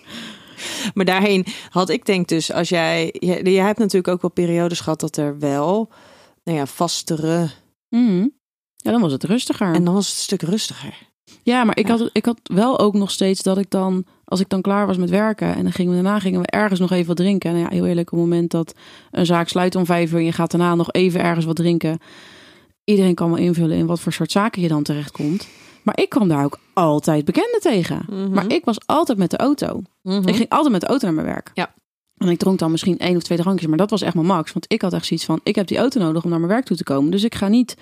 [0.93, 3.15] maar daarheen had ik denk dus, als jij...
[3.19, 5.91] Je, je hebt natuurlijk ook wel periodes gehad dat er wel...
[6.43, 7.49] Nou ja, vastere...
[7.89, 8.33] Mm.
[8.75, 9.73] Ja, dan was het rustiger.
[9.73, 11.13] En dan was het een stuk rustiger.
[11.43, 14.49] Ja, maar ik, Had, ik had wel ook nog steeds dat ik dan, als ik
[14.49, 17.07] dan klaar was met werken en dan gingen we daarna gingen we ergens nog even
[17.07, 17.51] wat drinken.
[17.51, 18.73] En ja, heel eerlijk, op het moment dat
[19.11, 21.99] een zaak sluit om vijf uur en je gaat daarna nog even ergens wat drinken.
[22.83, 25.47] Iedereen kan wel invullen in wat voor soort zaken je dan terechtkomt.
[25.83, 28.05] Maar ik kwam daar ook altijd bekenden tegen.
[28.09, 28.29] Mhm.
[28.29, 29.81] Maar ik was altijd met de auto.
[30.01, 30.27] Mhm.
[30.27, 31.51] Ik ging altijd met de auto naar mijn werk.
[31.53, 31.73] Ja.
[32.17, 34.53] En ik dronk dan misschien één of twee drankjes, maar dat was echt mijn max.
[34.53, 36.65] Want ik had echt zoiets van, ik heb die auto nodig om naar mijn werk
[36.65, 37.11] toe te komen.
[37.11, 37.77] Dus ik ga niet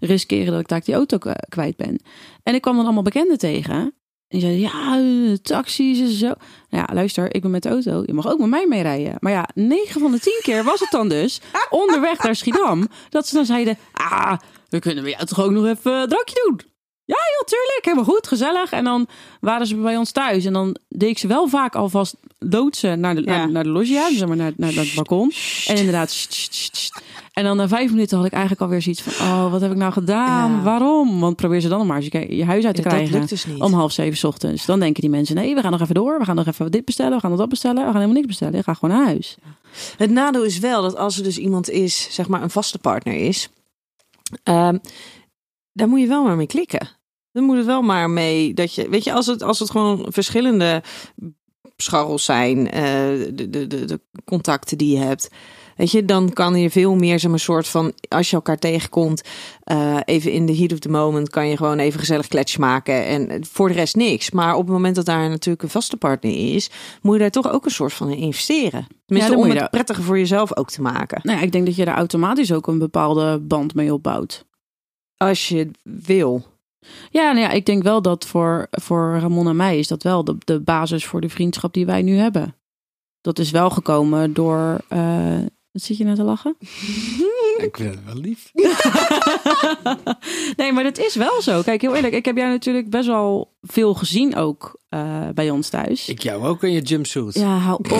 [0.00, 2.00] riskeren dat ik daar die auto kwijt ben.
[2.42, 3.94] En ik kwam dan allemaal bekenden tegen.
[4.28, 6.26] En zeiden, ja, taxis en zo.
[6.26, 6.36] Nou
[6.86, 8.02] ja, luister, ik ben met de auto.
[8.06, 9.16] Je mag ook met mij meerijden.
[9.20, 12.88] Maar ja, 9 van de 10 keer was het dan dus onderweg naar Schiedam.
[13.08, 14.38] Dat ze dan zeiden, ah,
[14.68, 16.60] we kunnen bij jou toch ook nog even een drankje doen.
[17.04, 17.80] Ja, heel tuurlijk.
[17.82, 18.70] Helemaal goed, gezellig.
[18.70, 19.08] En dan
[19.40, 20.44] waren ze bij ons thuis.
[20.44, 24.12] En dan deed ik ze wel vaak alvast loodsen naar de, naar, naar, de loggia.
[24.12, 25.32] Zeg maar naar, naar dat balkon.
[25.66, 26.28] En inderdaad...
[27.38, 29.26] En dan na vijf minuten had ik eigenlijk alweer zoiets van...
[29.26, 30.62] oh, wat heb ik nou gedaan?
[30.62, 31.20] Waarom?
[31.20, 33.26] Want probeer ze dan nog maar eens je, je huis uit te krijgen.
[33.26, 34.66] Dus om half zeven ochtends.
[34.66, 35.34] Dan denken die mensen...
[35.34, 36.18] nee, we gaan nog even door.
[36.18, 37.12] We gaan nog even dit bestellen.
[37.12, 37.76] We gaan nog dat bestellen.
[37.76, 38.58] We gaan helemaal niks bestellen.
[38.58, 39.36] Ik ga gewoon naar huis.
[39.96, 42.08] Het nadeel is wel dat als er dus iemand is...
[42.10, 43.48] zeg maar een vaste partner is...
[44.44, 44.80] Um,
[45.72, 46.88] daar moet je wel maar mee klikken.
[47.32, 50.06] Dan moet het wel maar mee dat je, weet je, als het, als het gewoon
[50.08, 50.82] verschillende
[51.76, 52.72] scharrels zijn, uh,
[53.34, 55.28] de, de, de, de contacten die je hebt.
[55.78, 59.22] Weet je, dan kan je veel meer zo'n soort van, als je elkaar tegenkomt,
[59.72, 63.06] uh, even in de heat of the moment, kan je gewoon even gezellig kletsje maken.
[63.06, 64.30] En voor de rest niks.
[64.30, 66.70] Maar op het moment dat daar natuurlijk een vaste partner is,
[67.02, 68.86] moet je daar toch ook een soort van in investeren.
[69.06, 71.20] Tenminste, ja, om het prettiger voor jezelf ook te maken.
[71.22, 74.44] Nou ja, ik denk dat je daar automatisch ook een bepaalde band mee opbouwt.
[75.16, 76.44] Als je wil.
[77.10, 80.24] Ja, nou ja, ik denk wel dat voor, voor Ramon en mij is dat wel
[80.24, 82.54] de, de basis voor de vriendschap die wij nu hebben.
[83.20, 85.38] Dat is wel gekomen door, uh,
[85.72, 86.56] Wat zit je nou te lachen?
[87.58, 88.50] Ik vind het wel lief.
[90.56, 91.62] nee, maar dat is wel zo.
[91.62, 92.14] Kijk, heel eerlijk.
[92.14, 96.08] Ik heb jou natuurlijk best wel veel gezien ook eh, bij ons thuis.
[96.08, 97.34] Ik jou ook in je jumpsuit.
[97.34, 97.92] Ja, hou op.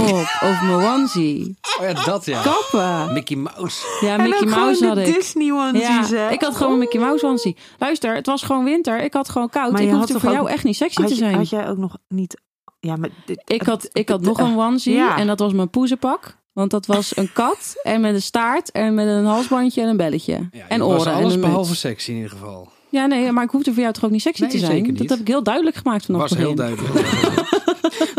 [0.42, 1.56] Over mijn onesie.
[1.80, 2.42] Oh ja, dat ja.
[2.42, 3.12] Kappen.
[3.12, 3.98] Mickey Mouse.
[4.00, 5.14] Ja, En Mickey ook Mouse had ik.
[5.14, 6.08] Disney onesies?
[6.10, 7.56] Ja, ik had gewoon een Mickey Mouse onesie.
[7.78, 9.02] Luister, het was gewoon winter.
[9.02, 9.72] Ik had gewoon koud.
[9.72, 11.34] Maar ik hoefde voor ook- jou echt niet sexy had, te je- zijn.
[11.34, 12.40] had jij ook nog niet...
[12.80, 15.16] Ja, maar dit, Ik had, ik had nog een onesie Ja.
[15.16, 16.36] en dat was mijn poezenpak.
[16.58, 19.96] Want dat was een kat en met een staart en met een halsbandje en een
[19.96, 20.48] belletje.
[20.52, 22.68] Ja, en was oren en alles een behalve sexy in ieder geval.
[22.88, 24.70] Ja, nee, maar ik hoefde voor jou toch ook niet sexy Nee, te zijn?
[24.70, 24.98] zeker niet.
[24.98, 26.54] Dat heb ik heel duidelijk gemaakt vanaf Was het begin.
[26.56, 27.06] heel duidelijk.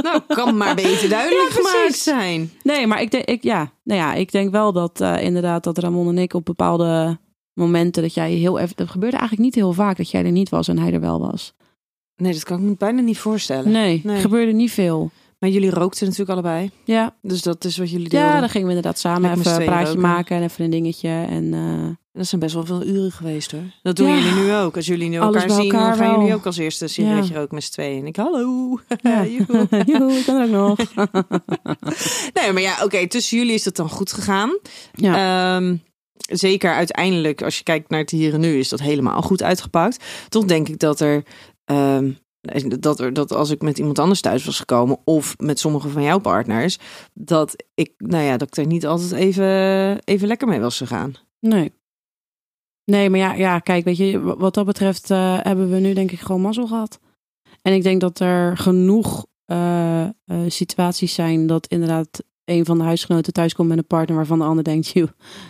[0.04, 2.52] Nou, kan maar beter duidelijk Ja, gemaakt zijn.
[2.64, 5.78] Nee, maar ik denk, ik, ja, nou ja, ik denk wel dat eh, inderdaad dat
[5.78, 7.18] Ramon en ik op bepaalde
[7.54, 10.50] momenten dat jij heel even, dat gebeurde eigenlijk niet heel vaak dat jij er niet
[10.50, 11.54] was en hij er wel was.
[12.16, 13.72] Nee, dat kan ik me bijna niet voorstellen.
[13.72, 14.18] Nee, Nee.
[14.20, 15.12] gebeurde niet veel.
[15.40, 16.72] Maar jullie rookten natuurlijk allebei.
[16.84, 18.30] Ja, Dus dat is wat jullie deelden.
[18.30, 20.02] ja, dan gingen we inderdaad samen Lekker even een praatje roken.
[20.02, 23.62] maken en even een dingetje en eh, Dat zijn best wel veel uren geweest hoor.
[23.82, 24.16] Dat doen Ja.
[24.16, 24.76] jullie nu ook.
[24.76, 26.20] Als jullie nu elkaar bij zien, elkaar dan gaan wel.
[26.20, 28.00] jullie ook als eerste een sigaretje roken met z'n tweeën.
[28.00, 28.80] En ik, hallo.
[29.02, 29.26] Ja.
[29.38, 29.68] Joehoe.
[29.86, 30.78] Joehoe, ik ben er ook nog.
[32.34, 33.08] nee, maar ja, oké.
[33.08, 34.58] tussen jullie is dat dan goed gegaan.
[34.92, 35.56] Ja.
[35.58, 35.76] Ehm,
[36.32, 40.04] zeker uiteindelijk, als je kijkt naar het hier en nu, is dat helemaal goed uitgepakt.
[40.30, 41.24] Toch denk ik dat er.
[41.66, 42.12] ehm,
[42.80, 46.04] dat, er, dat als ik met iemand anders thuis was gekomen, of met sommige van
[46.04, 46.80] jouw partners,
[47.14, 51.14] dat ik, nou ja, dat ik er niet altijd even, even lekker mee was gegaan.
[51.40, 51.72] Nee.
[52.86, 56.12] Nee, maar ja, ja, kijk, weet je, wat dat betreft eh, hebben we nu denk
[56.12, 57.00] ik gewoon mazzel gehad.
[57.62, 60.10] En ik denk dat er genoeg eh, eh,
[60.48, 64.64] situaties zijn dat inderdaad een van de huisgenoten thuiskomt met een partner waarvan de ander
[64.64, 65.08] denkt, joh,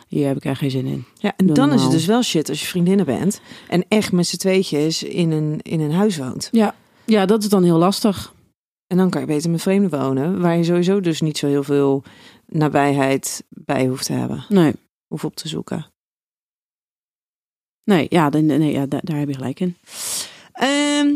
[0.07, 1.05] hier heb ik echt geen zin in.
[1.17, 4.12] Ja, en Doe dan is het dus wel shit als je vriendinnen bent en echt
[4.12, 6.49] met z'n tweetjes in een, in een huis woont.
[6.51, 6.75] Ja,
[7.26, 8.34] dat is dan heel lastig.
[8.88, 11.63] En dan kan je beter met vreemden wonen, waar je sowieso dus niet zo heel
[11.63, 12.04] veel
[12.45, 14.74] nabijheid bij hoeft te hebben, Nee,
[15.08, 15.86] of op te zoeken.
[17.84, 19.78] nee, ja, nee ja daar, daar heb je gelijk in.
[20.52, 21.15] Ehm,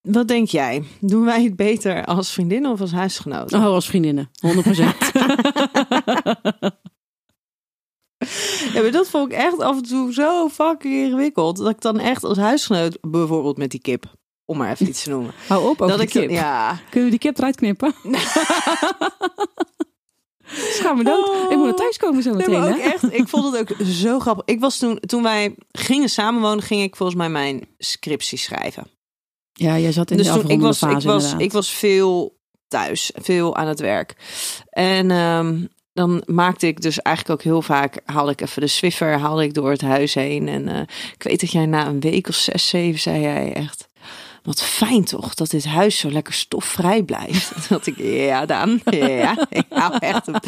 [0.00, 0.82] wat denk jij?
[1.00, 3.58] Doen wij het beter als vriendinnen of als huisgenoten?
[3.58, 4.40] Oh, als vriendinnen, 100%.
[8.72, 11.56] Ja, maar dat vond ik echt af en toe zo fucking ingewikkeld.
[11.56, 14.12] Dat ik dan echt als huisgenoot, bijvoorbeeld met die kip,
[14.48, 15.32] om maar even iets te noemen.
[15.48, 16.30] Hou op over dat die ik kip.
[16.30, 17.94] ja, Kunnen we die kip eruit knippen?
[20.76, 21.50] Schaam me dood.
[21.50, 22.82] Ik moet naar thuis komen zo Nee, meteen, maar ook hè?
[22.82, 24.44] echt, ik vond het ook zo grappig.
[24.46, 28.90] Ik was toen, toen wij gingen samenwonen, ging ik volgens mij mijn scriptie schrijven.
[29.52, 31.40] Ja, jij zat in dus de toen, ik was, ik, was, inderdaad.
[31.40, 34.16] ik was veel thuis, veel aan het werk.
[34.70, 39.18] En ehm, dan maakte ik dus eigenlijk ook heel vaak, haalde ik even de Swiffer,
[39.18, 40.48] haalde ik door het huis heen.
[40.48, 40.80] En eh,
[41.14, 43.87] ik weet dat jij na een week of zes, zeven, zei jij echt...
[44.48, 47.52] Wat fijn toch, dat dit huis zo lekker stofvrij blijft.
[47.68, 49.46] Dat ik, ja dan, ja.
[49.50, 50.40] Ik hou echt een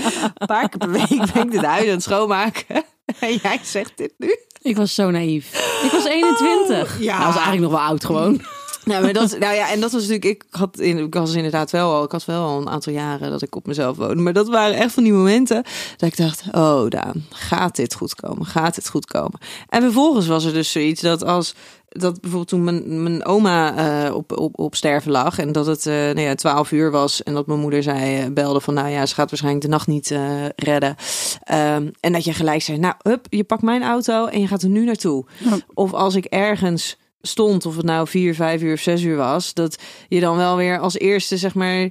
[0.46, 2.66] paar keer per week ben ik dit huis aan het schoonmaken.
[3.20, 4.36] En jij zegt dit nu?
[4.62, 5.52] Ik was zo naïef.
[5.84, 6.94] Ik was 21.
[6.94, 7.12] Oh, ja.
[7.12, 8.42] Nou, was eigenlijk nog wel oud gewoon.
[8.90, 11.70] Nou, maar dat, nou ja, en dat was natuurlijk, ik had, in, ik was inderdaad
[11.70, 14.22] wel al, ik had wel al een aantal jaren dat ik op mezelf woonde.
[14.22, 15.64] Maar dat waren echt van die momenten
[15.96, 18.46] dat ik dacht, oh Daan, gaat dit goed komen?
[18.46, 19.38] Gaat dit goed komen?
[19.68, 21.54] En vervolgens was er dus zoiets dat als,
[21.88, 25.86] dat bijvoorbeeld toen mijn, mijn oma eh, op, op, op sterven lag en dat het
[25.86, 28.88] eh nou ja, 12 uur was en dat mijn moeder zei, eh, belde van, nou
[28.88, 30.96] ja, ze gaat waarschijnlijk de nacht niet eh, redden.
[31.42, 34.62] Ehm, en dat je gelijk zei, nou, hup, je pakt mijn auto en je gaat
[34.62, 35.24] er nu naartoe.
[35.38, 35.58] Ja.
[35.74, 39.54] Of als ik ergens stond, of het nou vier, vijf uur of zes uur was,
[39.54, 39.78] dat
[40.08, 41.88] je dan wel weer als eerste, zeg maar,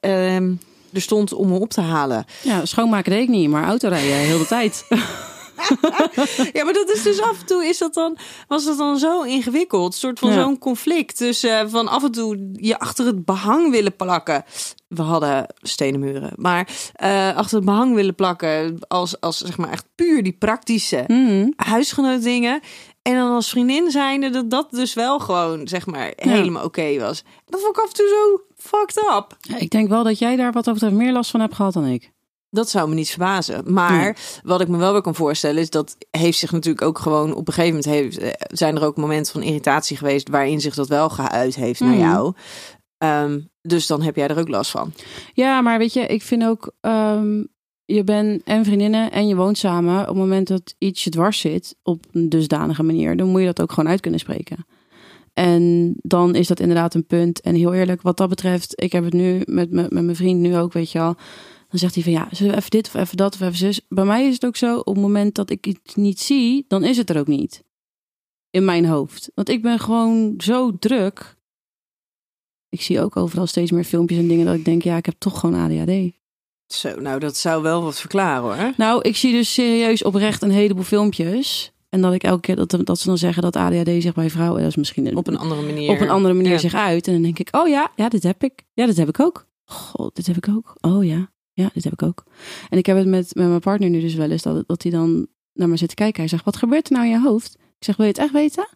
[0.00, 0.52] ehm,
[0.92, 2.24] er stond om me op te halen.
[2.42, 4.84] Ja, schoonmaken deed ik niet, maar autorijden heel de tijd.
[6.52, 8.16] Ja, maar dat is dus af en toe is dat dan,
[8.48, 10.42] was dat dan zo ingewikkeld, een soort van Ja.
[10.42, 11.18] zo'n conflict.
[11.18, 14.44] Dus eh, van af en toe je achter het behang willen plakken.
[14.88, 19.70] We hadden stenen muren, maar eh, achter het behang willen plakken als, als zeg maar
[19.70, 21.04] echt puur die praktische
[21.56, 22.60] huisgenoot dingen.
[23.02, 27.24] En dan als vriendin zijnde dat dat dus wel gewoon, zeg maar, helemaal oké was.
[27.46, 29.36] Dat vond ik af en toe zo fucked up.
[29.40, 31.86] Ja, ik denk wel dat jij daar wat over meer last van hebt gehad dan
[31.86, 32.12] ik.
[32.50, 33.72] Dat zou me niet verbazen.
[33.72, 34.12] Maar Nee.
[34.42, 37.48] wat ik me wel weer kan voorstellen is dat heeft zich natuurlijk ook gewoon op
[37.48, 40.88] een gegeven moment heeft, eh, zijn er ook momenten van irritatie geweest waarin zich dat
[40.88, 42.00] wel geuit heeft naar Mhm.
[42.00, 42.32] jou.
[42.98, 44.92] Ehm, dus dan heb jij er ook last van.
[45.32, 47.44] Ja, maar weet je, ik vind ook, ehm,
[47.94, 50.00] je bent en vriendinnen en je woont samen.
[50.00, 53.46] Op het moment dat iets je dwars zit op een dusdanige manier, dan moet je
[53.46, 54.66] dat ook gewoon uit kunnen spreken.
[55.32, 57.40] En dan is dat inderdaad een punt.
[57.40, 60.40] En heel eerlijk, wat dat betreft, ik heb het nu met, me- met mijn vriend
[60.40, 61.14] nu ook, weet je al.
[61.68, 63.80] Dan zegt hij van ja, zullen even dit of even dat of even zus.
[63.88, 66.84] Bij mij is het ook zo, op het moment dat ik het niet zie, dan
[66.84, 67.64] is het er ook niet.
[68.50, 69.30] In mijn hoofd.
[69.34, 71.36] Want ik ben gewoon zo druk.
[72.68, 75.14] Ik zie ook overal steeds meer filmpjes en dingen dat ik denk, ja, ik heb
[75.18, 76.21] toch gewoon ADHD.
[76.72, 78.72] Zo, nou dat zou wel wat verklaren hoor.
[78.76, 81.72] Nou, ik zie dus serieus oprecht een heleboel filmpjes.
[81.88, 84.60] En dat ik elke keer dat, dat ze dan zeggen dat ADHD zich bij vrouwen,
[84.60, 85.90] dat is misschien een, Op een andere manier.
[85.90, 86.58] op een andere manier Ja.
[86.58, 87.06] zich uit.
[87.06, 88.62] En dan denk ik, oh ja, ja, dit heb ik.
[88.72, 89.46] Ja, dit heb ik ook.
[89.64, 90.74] God, dit heb ik ook.
[90.80, 92.24] Oh ja, ja, dit heb ik ook.
[92.70, 94.92] En ik heb het met, met mijn partner nu dus wel eens, dat, dat hij
[94.92, 96.20] dan naar me zit te kijken.
[96.20, 97.54] Hij zegt, wat gebeurt er nou in je hoofd?
[97.54, 98.68] Ik zeg, wil je het echt weten?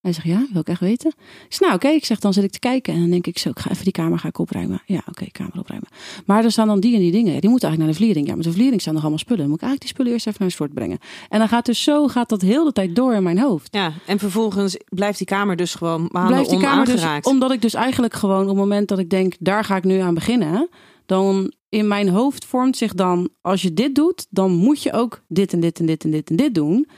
[0.00, 1.10] Hij zegt, ja, wil ik echt weten?
[1.18, 1.88] Ik zeg, nou oké.
[1.88, 2.94] Ik zeg, dan zit ik te kijken.
[2.94, 4.82] En dan denk ik zo, ik ga even die kamer ga ik opruimen.
[4.86, 5.88] Ja, oké, kamer opruimen.
[6.26, 7.40] Maar er staan dan die en die dingen.
[7.40, 8.26] Die moeten eigenlijk naar de vliering.
[8.26, 9.40] Ja, maar de vliering staan nog allemaal spullen.
[9.40, 10.98] Dan moet ik eigenlijk die spullen eerst even naar sport brengen.
[11.28, 13.74] En dan gaat dus zo, gaat dat heel de tijd door in mijn hoofd.
[13.74, 17.62] Ja, en vervolgens blijft die kamer dus gewoon maanden Blijft die kamer dus, omdat ik
[17.62, 20.68] dus eigenlijk gewoon op het moment dat ik denk, daar ga ik nu aan beginnen,
[21.06, 25.22] dan in mijn hoofd vormt zich dan, als je dit doet, dan moet je ook
[25.28, 26.88] dit en dit en dit en dit en dit doen.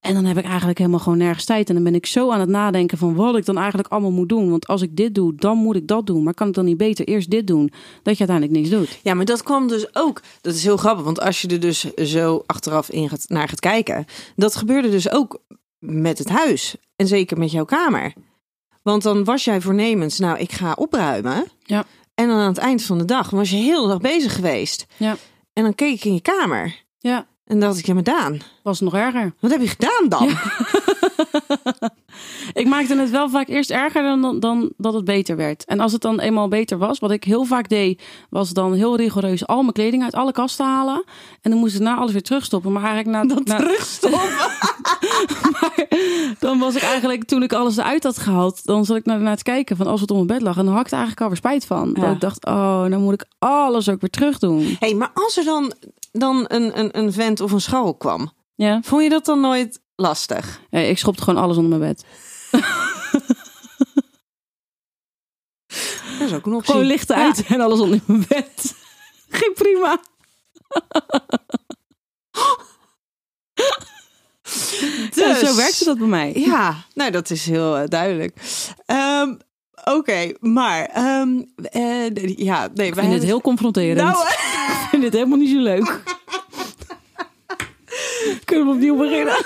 [0.00, 1.68] En dan heb ik eigenlijk helemaal gewoon nergens tijd.
[1.68, 4.28] En dan ben ik zo aan het nadenken van wat ik dan eigenlijk allemaal moet
[4.28, 4.50] doen.
[4.50, 6.22] Want als ik dit doe, dan moet ik dat doen.
[6.22, 9.00] Maar kan ik dan niet beter eerst dit doen, dat je uiteindelijk niks doet?
[9.02, 10.22] Ja, maar dat kwam dus ook.
[10.40, 13.60] Dat is heel grappig, want als je er dus zo achteraf in gaat, naar gaat
[13.60, 14.04] kijken,
[14.36, 15.40] dat gebeurde dus ook
[15.78, 18.12] met het huis en zeker met jouw kamer.
[18.82, 21.46] Want dan was jij voornemens, nou, ik ga opruimen.
[21.62, 21.84] Ja.
[22.14, 24.86] En dan aan het eind van de dag was je heel de dag bezig geweest.
[24.96, 25.16] Ja.
[25.52, 28.80] En dan keek ik in je kamer Ja, en dacht ik, ja, maar Daan, was
[28.80, 29.32] nog erger.
[29.40, 30.28] wat heb je gedaan dan?
[32.52, 35.64] Ik maakte het wel vaak eerst erger dan, dan, dan dat het beter werd.
[35.64, 38.96] En als het dan eenmaal beter was, wat ik heel vaak deed, was dan heel
[38.96, 41.04] rigoureus al mijn kleding uit alle kasten halen.
[41.40, 42.72] En dan moest ik na alles weer terugstoppen.
[42.72, 44.20] Maar eigenlijk na, na Terugstoppen.
[45.52, 45.86] maar
[46.38, 49.32] dan was ik eigenlijk, toen ik alles eruit had gehaald, dan zat ik naar, naar
[49.32, 50.56] het kijken van als het op mijn bed lag.
[50.56, 51.90] En dan had ik er eigenlijk alweer spijt van.
[51.94, 52.00] Ja.
[52.00, 54.76] Dat ik dacht, oh, nou moet ik alles ook weer terug doen.
[54.78, 55.72] hey, maar als er dan,
[56.10, 58.80] dan een, een, een vent of een schouw kwam, Ja.
[58.82, 60.60] vond je dat dan nooit lastig?
[60.70, 62.04] Ik schopte gewoon alles onder mijn bed.
[66.18, 66.70] Dat is ook een optie.
[66.72, 68.74] Gewoon lichten uit en alles onder mijn bed.
[69.38, 70.00] Ging prima.
[75.14, 76.32] Ja, zo Dus- werkte dat bij mij.
[76.34, 78.36] Ja, nou dat is heel eh, duidelijk.
[78.86, 79.34] Ehm,
[79.84, 81.22] Oké, maar eh,
[81.72, 84.00] nee, ja, nee, Ik vind het heel confronterend.
[84.00, 84.26] Nou,
[85.00, 86.02] vind het helemaal niet zo leuk.
[88.44, 89.44] Kunnen we opnieuw beginnen?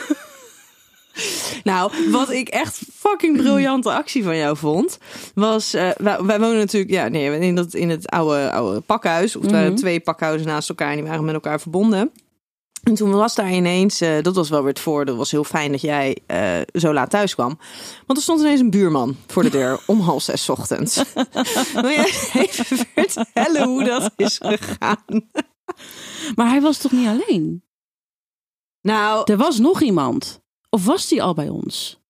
[1.64, 4.98] nou, wat ik echt fucking briljante actie van jou vond,
[5.34, 9.36] was eh, wij, wij wonen natuurlijk, ja, nee, in dat in het oude oude pakhuis,
[9.36, 9.74] of waren Mhm.
[9.74, 12.10] twee pakhuizen naast elkaar, en die waren met elkaar verbonden.
[12.84, 15.70] En toen was daar ineens, eh, dat was wel weer het voordeel, was heel fijn
[15.72, 17.58] dat jij eh, zo laat thuis kwam.
[18.06, 21.02] Want er stond ineens een buurman voor de deur om half zes 's ochtends.
[21.72, 25.30] Wil je even vertellen hoe dat is gegaan?
[26.34, 27.64] Maar hij was toch niet alleen?
[28.80, 30.42] Nou, Er was nog iemand.
[30.70, 32.02] Of was die al bij ons?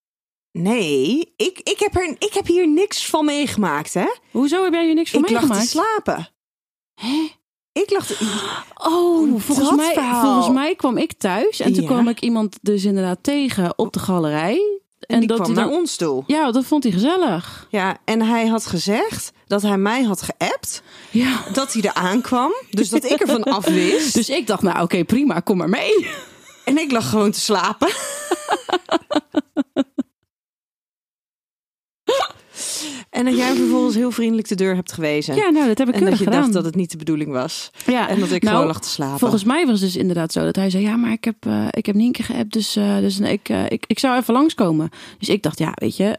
[0.52, 4.06] nee, ik, ik, heb er, ik heb hier niks van meegemaakt, hè?
[4.30, 5.70] Hoezo heb jij hier niks van ik lag te meegemaakt?
[5.70, 6.28] slapen.
[6.94, 7.28] Hè?
[7.82, 8.16] Ik lag te...
[8.74, 10.22] Oh, volgens mij, verhaal.
[10.22, 11.88] volgens mij kwam ik thuis en toen Ja.
[11.88, 14.78] kwam ik iemand dus inderdaad tegen op de galerij.
[15.00, 16.22] En, die dat kwam hij dan, naar ons toe.
[16.26, 17.66] Ja, dat vond hij gezellig.
[17.70, 20.82] Ja, en hij had gezegd dat hij mij had geappt.
[21.10, 21.40] Ja.
[21.52, 22.52] Dat hij er aankwam.
[22.70, 24.14] Dus dat ik ervan af wist.
[24.18, 26.06] Dus ik dacht, nou oké, prima, kom maar mee.
[26.64, 27.88] En ik lag gewoon te slapen.
[33.14, 35.35] en dat jij vervolgens heel vriendelijk de deur hebt gewezen.
[35.35, 36.40] Ja, nou, dat heb ik en dat je gedaan.
[36.40, 37.70] dacht dat het niet de bedoeling was.
[37.87, 38.09] ja.
[38.09, 39.18] En dat ik Nou, gewoon lag te slapen.
[39.18, 41.66] Volgens mij was het dus inderdaad zo dat hij zei: Ja, maar ik heb, eh,
[41.70, 44.88] ik heb Nienke geappt, dus, eh, dus ik, eh, ik, ik zou even langskomen.
[45.18, 46.18] Dus ik dacht: Ja, weet je,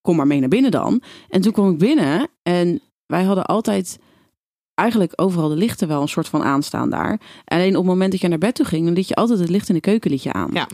[0.00, 1.02] kom maar mee naar binnen dan.
[1.28, 3.98] En toen kwam ik binnen en wij hadden altijd
[4.74, 7.20] eigenlijk overal de lichten wel een soort van aanstaan daar.
[7.44, 9.50] Alleen op het moment dat je naar bed toe ging, dan liet je altijd het
[9.50, 10.50] licht in de keuken liet je aan.
[10.52, 10.68] Ja.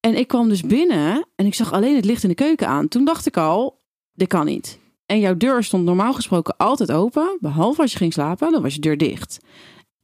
[0.00, 2.88] En ik kwam dus binnen en ik zag alleen het licht in de keuken aan.
[2.88, 3.79] Toen dacht ik al:
[4.12, 4.78] Dit kan niet.
[5.06, 8.74] En jouw deur stond normaal gesproken altijd open, behalve als je ging slapen, dan was
[8.74, 9.38] je deur dicht.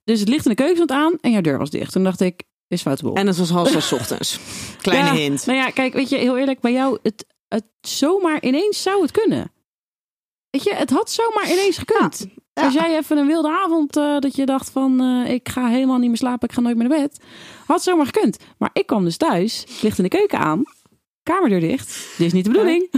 [0.05, 1.93] Dus het licht in de keuken stond aan en jouw deur was dicht.
[1.93, 3.01] Toen dacht ik, is fout.
[3.15, 4.39] En het was half zes ochtends.
[4.81, 5.47] Kleine Ja, hint.
[5.47, 9.11] Nou ja, kijk, weet je, heel eerlijk, bij jou, het, het zomaar ineens zou het
[9.11, 9.53] kunnen.
[10.51, 12.27] Weet je, het had zomaar ineens gekund.
[12.53, 12.65] Ja.
[12.65, 15.99] Als jij even een wilde avond, eh, dat je dacht van, eh, ik ga helemaal
[15.99, 17.21] niet meer slapen, ik ga nooit meer naar bed.
[17.67, 18.39] Had zomaar gekund.
[18.59, 20.63] Maar ik kwam dus thuis, licht in de keuken aan,
[21.23, 21.87] kamerdeur dicht.
[22.17, 22.91] Dit is niet de bedoeling.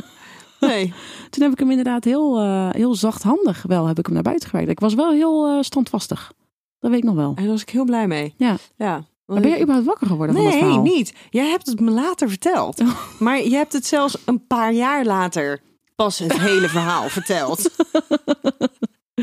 [0.69, 0.93] Nee.
[1.31, 4.49] Toen heb ik hem inderdaad heel, eh, heel zachthandig wel, heb ik hem naar buiten
[4.49, 4.71] gewerkt.
[4.71, 6.33] Ik was wel heel eh, standvastig.
[6.79, 7.33] Dat weet ik nog wel.
[7.35, 8.35] En daar was ik heel blij mee.
[8.37, 8.57] Ja.
[8.77, 9.05] Ja.
[9.27, 11.15] Maar ben je überhaupt wakker geworden van dat Nee, niet.
[11.31, 12.83] Jij hebt het me later verteld.
[13.19, 15.61] Maar je hebt het zelfs een paar jaar later
[15.97, 17.71] pas het hele verhaal verteld.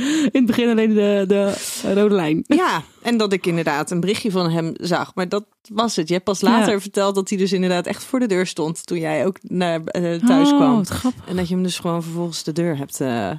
[0.26, 1.54] In het begin alleen de, de
[1.93, 2.43] rode lijn.
[2.56, 5.16] Ja, en dat ik inderdaad een berichtje van hem zag.
[5.16, 6.08] Maar dat was het.
[6.08, 6.80] Je hebt pas later Ja.
[6.80, 10.14] verteld dat hij dus inderdaad echt voor de deur stond toen jij ook naar eh,
[10.26, 10.84] thuis Oh, kwam.
[11.28, 13.02] En dat je hem dus gewoon vervolgens de deur hebt.
[13.02, 13.32] eh,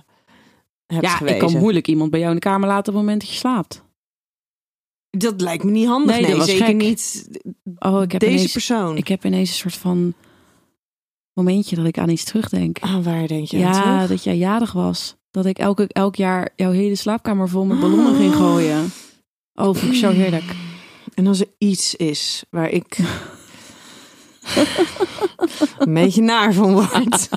[0.87, 1.41] hebt Ja, gewezen.
[1.41, 3.37] ik kan moeilijk iemand bij jou in de kamer laten op het moment dat je
[3.37, 3.85] slaapt.
[5.11, 6.11] Dat lijkt me niet handig.
[6.15, 6.75] Nee, Nee, dat was zeker gek.
[6.77, 7.29] niet
[7.79, 8.97] Oh, ik heb, deze ineens, persoon.
[8.97, 10.15] ik heb ineens een soort van
[11.33, 12.79] momentje dat ik aan iets terugdenk.
[12.81, 15.16] Ah, waar denk je aan Ja, dat jij jarig was.
[15.37, 18.85] Dat ik elke, elk jaar jouw hele slaapkamer vol met ballonnen ging gooien.
[19.55, 20.55] Oh, vond ik zo heerlijk.
[21.15, 22.99] En als er iets is waar ik
[25.79, 27.29] een beetje naar van word,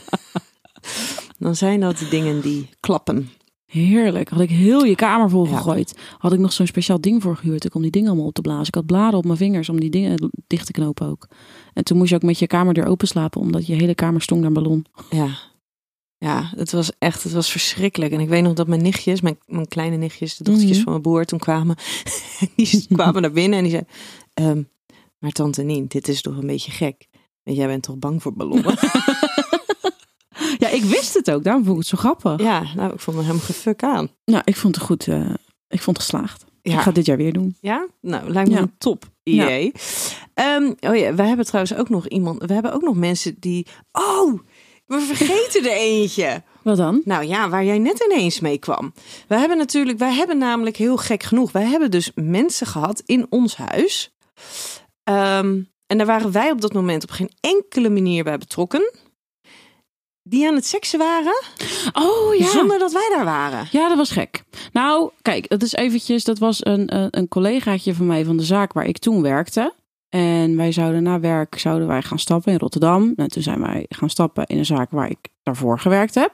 [1.38, 3.30] dan zijn dat de dingen die klappen.
[3.66, 4.30] Heerlijk.
[4.30, 5.56] Had ik heel je kamer vol Ja.
[5.58, 5.98] gegooid.
[6.18, 8.68] Had ik nog zo'n speciaal ding voor gehuurd om die dingen allemaal op te blazen.
[8.68, 11.28] Ik had bladen op mijn vingers om die dingen dicht te knopen ook.
[11.74, 14.42] En toen moest je ook met je kamerdeur open slapen, omdat je hele kamer stonk
[14.42, 14.86] naar ballon.
[15.10, 15.28] Ja.
[16.22, 18.12] Ja, het was echt, het was verschrikkelijk.
[18.12, 20.84] En ik weet nog dat mijn nichtjes, mijn, mijn kleine nichtjes, de dochtertjes Mhm.
[20.84, 21.76] van mijn broer, toen kwamen.
[22.56, 23.92] die kwamen naar binnen en die zeiden,
[24.34, 24.64] ehm,
[25.20, 27.08] maar tante Nien, dit is toch een beetje gek.
[27.44, 28.76] Want jij bent toch bang voor ballonnen?
[30.58, 31.44] Ja, ik wist het ook.
[31.44, 32.40] Daarom vond ik het zo grappig.
[32.46, 34.10] ja, nou, ik vond er helemaal gefuck aan.
[34.26, 35.08] Nou, ik vond het goed.
[35.08, 35.34] eh,
[35.68, 36.46] ik vond het geslaagd.
[36.62, 36.74] Ja.
[36.74, 37.56] Ik ga dit jaar weer doen.
[37.62, 38.62] Ja, nou, lijkt me Ja.
[38.62, 39.72] een top idee.
[40.34, 42.44] Ehm, oh ja, we hebben trouwens ook nog iemand.
[42.46, 43.68] We hebben ook nog mensen die.
[43.92, 44.40] Oh,
[44.90, 46.44] we vergeten er eentje.
[46.62, 47.02] Wat dan?
[47.06, 48.94] Nou ja, waar jij net ineens mee kwam.
[49.28, 51.52] We hebben natuurlijk, wij hebben namelijk heel gek genoeg.
[51.52, 54.12] Wij hebben dus mensen gehad in ons huis.
[55.04, 58.92] Ehm, en daar waren wij op dat moment op geen enkele manier bij betrokken.
[60.24, 61.42] Die aan het seksen waren,
[61.94, 62.48] Oh ja.
[62.48, 63.68] zonder dat wij daar waren.
[63.72, 64.44] Ja, dat was gek.
[64.74, 68.44] Nou, kijk, dat is eventjes, dat was een, een, een collegaatje van mij van de
[68.44, 69.74] zaak waar ik toen werkte.
[70.10, 73.14] En wij zouden na werk zouden wij gaan stappen in Rotterdam.
[73.16, 76.34] En toen zijn wij gaan stappen in een zaak waar ik daarvoor gewerkt heb.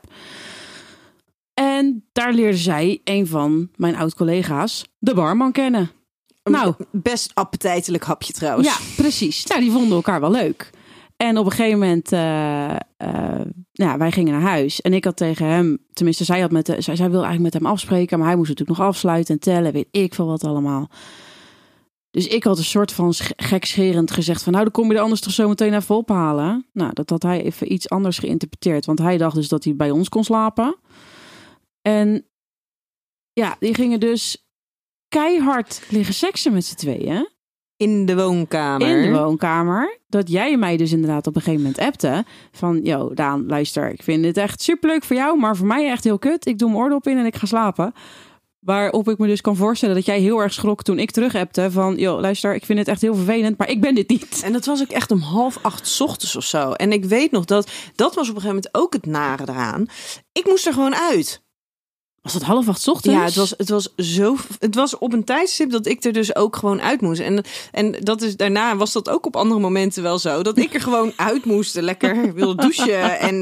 [1.54, 5.92] En daar leerde zij, een van mijn oud-collega's, de barman kennen.
[6.44, 8.68] Nou, Best appetijtelijk hapje trouwens.
[8.68, 9.46] ja, precies.
[9.46, 10.70] Nou, die vonden elkaar wel leuk.
[11.18, 14.82] En op een gegeven moment, eh, eh, ja, wij gingen naar huis.
[14.82, 17.64] En ik had tegen hem, tenminste, zij, had met de, zij, zij wilde eigenlijk met
[17.64, 18.18] hem afspreken.
[18.18, 20.90] Maar hij moest natuurlijk nog afsluiten en tellen, weet ik veel wat allemaal.
[22.16, 24.52] Dus ik had een soort van sch- gekscherend gezegd van...
[24.52, 26.66] nou, dan kom je er anders toch zo meteen even ophalen.
[26.74, 28.86] Nou, dat had hij even iets anders geïnterpreteerd.
[28.86, 30.76] Want hij dacht dus dat hij bij ons kon slapen.
[31.82, 32.26] En
[33.34, 34.48] ja, die gingen dus
[35.08, 37.30] keihard liggen seksen met z'n tweeën
[37.78, 38.88] In de woonkamer.
[39.04, 40.00] in de woonkamer.
[40.08, 42.26] Dat jij mij dus inderdaad op een gegeven moment appte.
[42.52, 45.40] Van, yo Daan, luister, ik vind dit echt superleuk voor jou.
[45.40, 46.46] Maar voor mij echt heel kut.
[46.46, 47.94] Ik doe mijn oordop in en ik ga slapen.
[48.66, 51.72] Waarop ik me dus kan voorstellen dat jij heel erg schrok toen ik terug appte.
[51.72, 54.42] Van, yo luister, ik vind het echt heel vervelend, maar ik ben dit niet.
[54.44, 56.72] En dat was ook echt om half acht 's ochtends of zo.
[56.72, 59.86] En ik weet nog dat dat was op een gegeven moment ook het nare eraan.
[60.32, 61.44] Ik moest er gewoon uit.
[62.22, 63.18] Was het half acht 's ochtends?
[63.18, 64.36] Ja, het was, het was zo.
[64.60, 67.22] Het was op een tijdstip dat ik er dus ook gewoon uit moest.
[67.22, 70.44] En, en dat is daarna was dat ook op andere momenten wel zo.
[70.44, 71.76] Dat ik er gewoon uit moest.
[71.76, 73.42] Lekker wilde douchen en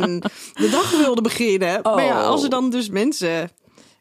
[0.53, 1.80] de dag wilde beginnen.
[1.84, 2.28] Maar ja, Oh.
[2.28, 3.49] als er dan dus mensen.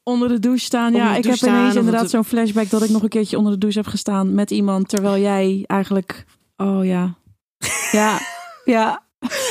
[0.02, 0.86] Onder de douche staan.
[0.86, 3.58] Onder Ja, ik heb ineens inderdaad zo'n flashback dat ik nog een keertje onder de
[3.58, 4.88] douche heb gestaan met iemand.
[4.88, 6.24] Terwijl jij eigenlijk...
[6.56, 7.14] Oh ja.
[7.92, 8.18] Ja,
[8.64, 9.02] ja.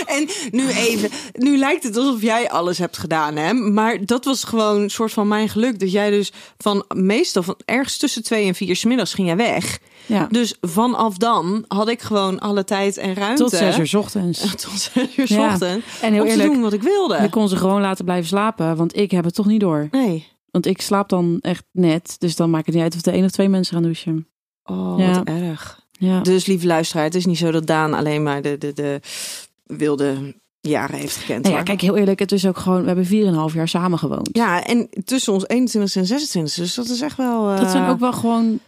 [0.05, 3.53] En nu even, nu lijkt het alsof jij alles hebt gedaan, hè?
[3.53, 5.79] Maar dat was gewoon een soort van mijn geluk.
[5.79, 9.37] Dat jij dus van meestal van ergens tussen twee en vier 's middags ging jij
[9.37, 9.79] weg.
[10.05, 10.27] ja.
[10.31, 13.41] Dus vanaf dan had ik gewoon alle tijd en ruimte.
[13.43, 14.39] Tot zes uur 's ochtends.
[14.61, 15.51] Tot zes uur 's Ja.
[15.51, 15.83] ochtend.
[16.01, 17.17] En heel om te eerlijk, doen wat ik wilde.
[17.17, 19.87] ik kon ze gewoon laten blijven slapen, want ik heb het toch niet door.
[19.91, 20.27] Nee.
[20.51, 23.23] Want ik slaap dan echt net, dus dan maakt het niet uit of er één
[23.25, 24.27] of twee mensen gaan douchen.
[24.63, 25.13] Oh, Ja.
[25.13, 25.79] wat erg.
[25.91, 26.21] Ja.
[26.21, 28.99] Dus lieve luisteraar, het is niet zo dat Daan alleen maar de, de, de
[29.63, 31.43] wilde jaren heeft gekend.
[31.43, 34.29] Nou ja, kijk, heel eerlijk, het is ook gewoon, we hebben 4,5 jaar samen gewoond.
[34.31, 37.49] Ja, en tussen ons 21 en 26, dus dat is echt wel...
[37.51, 38.59] eh, Dat zijn ook wel gewoon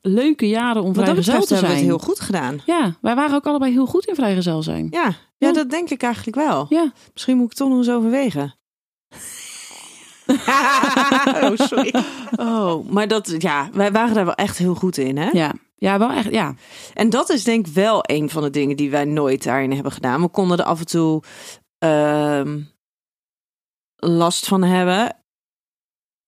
[0.00, 1.70] leuke jaren om vrijgezel te hebben we zijn.
[1.76, 2.60] het heel goed gedaan.
[2.66, 4.86] Ja, wij waren ook allebei heel goed in vrijgezel zijn.
[4.90, 5.14] Ja, ja,
[5.48, 5.52] Ja.
[5.52, 6.66] dat denk ik eigenlijk wel.
[6.68, 6.92] Ja.
[7.12, 8.54] Misschien moet ik het toch nog eens overwegen.
[11.42, 11.94] oh, sorry.
[12.36, 15.30] Oh, maar dat, ja, wij waren daar wel echt heel goed in, hè?
[15.30, 16.54] Ja, ja wel echt, ja.
[16.94, 19.92] En dat is denk ik wel een van de dingen die wij nooit daarin hebben
[19.92, 20.20] gedaan.
[20.20, 21.22] We konden er af en toe
[21.78, 22.60] ehm,
[23.96, 25.16] last van hebben.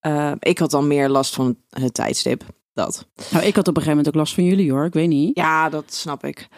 [0.01, 2.45] Eh, ik had dan meer last van het tijdstip.
[2.73, 3.07] Dat.
[3.31, 5.37] Nou, ik had op een gegeven moment ook last van jullie hoor, ik weet niet.
[5.37, 6.49] Ja, dat snap ik.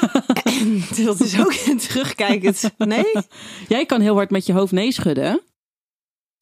[1.04, 1.52] dat is ook
[1.88, 2.70] terugkijkend.
[2.78, 3.12] Nee?
[3.68, 5.42] Jij kan heel hard met je hoofd nee schudden.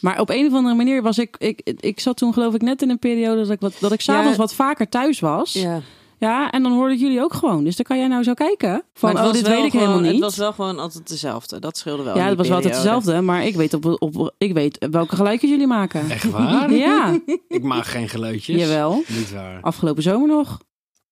[0.02, 2.82] Maar op een of andere manier was ik, ik, ik zat toen geloof ik net
[2.82, 4.36] in een periode dat ik, wat, dat ik s'avonds Ja.
[4.36, 5.52] wat vaker thuis was.
[5.52, 5.80] Ja.
[6.20, 7.64] Ja, en dan hoorde ik jullie ook gewoon.
[7.64, 8.68] Dus dan kan jij nou zo kijken.
[8.70, 10.20] Van, Maar het oh, was dit wel weet ik gewoon- helemaal niet.
[10.20, 11.58] Het was wel gewoon altijd dezelfde.
[11.58, 12.16] Dat scheelde wel.
[12.16, 12.94] ja, die was wel altijd periode.
[12.98, 13.22] hetzelfde.
[13.26, 16.10] Maar ik weet, op, op, ik weet welke geluidjes jullie maken.
[16.10, 16.72] Echt waar?
[16.86, 17.18] Ja,
[17.48, 18.56] Ik maak geen geluidjes.
[18.60, 19.02] jawel.
[19.08, 19.58] Niet waar.
[19.60, 20.58] Afgelopen zomer nog.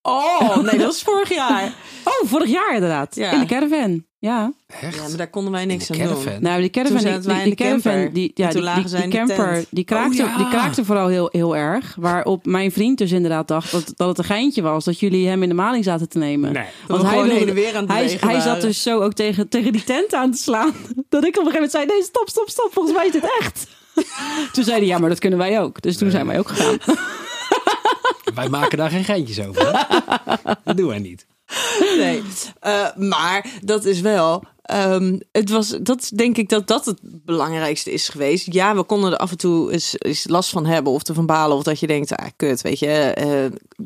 [0.02, 1.72] Oh, nee, dat was vorig jaar.
[2.04, 3.14] Oh, vorig jaar inderdaad.
[3.14, 3.30] Ja.
[3.32, 4.04] In de caravan.
[4.26, 4.52] Ja.
[4.80, 4.94] Echt?
[4.94, 6.16] Ja, maar daar konden wij niks aan doen.
[6.40, 8.12] Nou, die caravan, Toen die, camper.
[8.12, 10.36] die, ja, toen die, lagen die, die camper, kraakte, Oh, ja.
[10.36, 11.94] die kraakte vooral heel, heel erg.
[11.98, 14.84] Waarop mijn vriend dus inderdaad dacht dat, dat het een geintje was.
[14.84, 16.52] Dat jullie hem in de maling zaten te nemen.
[16.52, 16.64] Nee.
[16.86, 20.14] Want hij en weer aan hij, hij zat dus zo ook tegen, tegen die tent
[20.14, 20.72] aan te slaan.
[21.08, 22.68] Dat ik op een gegeven moment zei, nee, stop, stop, stop.
[22.72, 23.66] Volgens mij is dit echt.
[24.52, 25.82] Toen zei hij, ja, maar dat kunnen wij ook.
[25.82, 26.78] Dus toen zijn wij ook gegaan.
[28.34, 29.66] Wij maken daar geen geintjes over.
[29.66, 30.52] hè?
[30.64, 31.26] Dat doen wij niet.
[31.96, 32.22] Nee.
[32.60, 34.44] Eh, maar dat is wel.
[34.62, 38.52] ehm, het was, dat denk ik dat dat het belangrijkste is geweest.
[38.52, 41.26] Ja, we konden er af en toe eens, eens last van hebben of te van
[41.26, 41.56] balen.
[41.56, 43.44] Of dat je denkt, ah, kut, weet je, eh,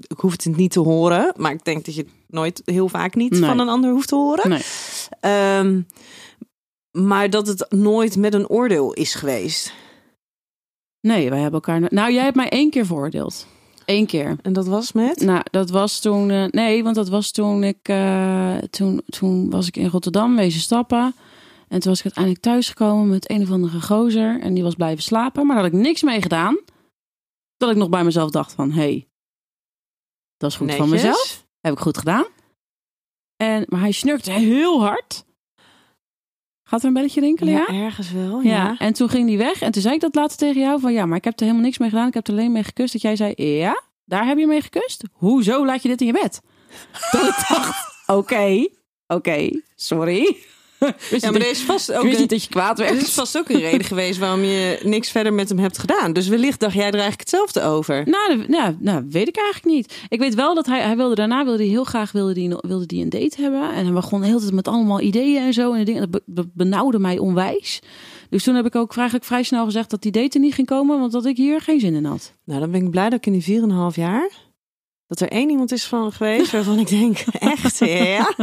[0.09, 1.33] ik hoef het niet te horen.
[1.37, 3.41] Maar ik denk dat je het nooit heel vaak niet Nee.
[3.45, 4.49] van een ander hoeft te horen.
[4.49, 4.63] Nee.
[5.21, 5.81] Ehm,
[6.91, 9.73] maar dat het nooit met een oordeel is geweest.
[11.01, 11.89] Nee, wij hebben elkaar...
[11.93, 13.47] Nou, jij hebt mij één keer veroordeeld.
[13.91, 14.37] Eén keer.
[14.43, 15.21] En dat was met?
[15.21, 16.31] Nou, dat was toen.
[16.31, 17.89] eh, nee, want dat was toen ik.
[17.89, 21.15] eh, toen, toen was ik in Rotterdam wezen stappen.
[21.69, 24.41] En toen was ik uiteindelijk thuisgekomen met een of andere gozer.
[24.41, 25.47] En die was blijven slapen.
[25.47, 26.59] Maar daar had ik niks mee gedaan.
[27.57, 28.71] Dat ik nog bij mezelf dacht: van...
[28.71, 29.09] hé, hey,
[30.37, 31.47] dat is goed van mezelf.
[31.61, 32.27] Heb ik goed gedaan.
[33.37, 35.25] En, maar hij snurkte heel hard.
[36.71, 37.53] Gaat er een belletje rinkelen?
[37.53, 37.67] Ja.
[37.69, 38.41] Ja, ergens wel.
[38.41, 38.51] Ja.
[38.51, 38.77] Ja.
[38.79, 39.61] en toen ging die weg.
[39.63, 41.65] En toen zei ik dat later tegen jou: van ja, maar ik heb er helemaal
[41.65, 42.09] niks mee gedaan.
[42.09, 42.93] Ik heb er alleen mee gekust.
[42.93, 45.05] Dat jij zei: ja, daar heb je mee gekust.
[45.13, 46.41] Hoezo laat je dit in je bed?
[47.13, 48.69] Dat ik dacht: oké,
[49.07, 50.37] oké, sorry.
[51.11, 53.03] Wist Ja, maar er is vast ook wist een, niet dat je kwaad er werd.
[53.03, 56.13] is vast ook een reden geweest waarom je niks verder met hem hebt gedaan.
[56.13, 58.03] Dus wellicht dacht jij er eigenlijk hetzelfde over.
[58.07, 59.95] Nou, nou, nou, weet ik eigenlijk niet.
[60.09, 62.87] Ik weet wel dat hij, hij wilde daarna wilde hij heel graag wilde die, wilde
[62.87, 63.73] die een date hebben.
[63.73, 65.73] En hij begon de hele tijd met allemaal ideeën en zo.
[65.73, 67.81] En dingen, dat be- benauwde mij onwijs.
[68.31, 70.67] Dus toen heb ik ook eigenlijk vrij snel gezegd dat die date er niet ging
[70.67, 70.99] komen.
[71.01, 72.33] Want dat ik hier geen zin in had.
[72.45, 73.61] Nou, dan ben ik blij dat ik in die
[73.93, 74.31] 4,5 jaar...
[75.11, 77.19] dat er één iemand is van geweest waarvan ik denk,
[77.55, 78.35] echt, ja?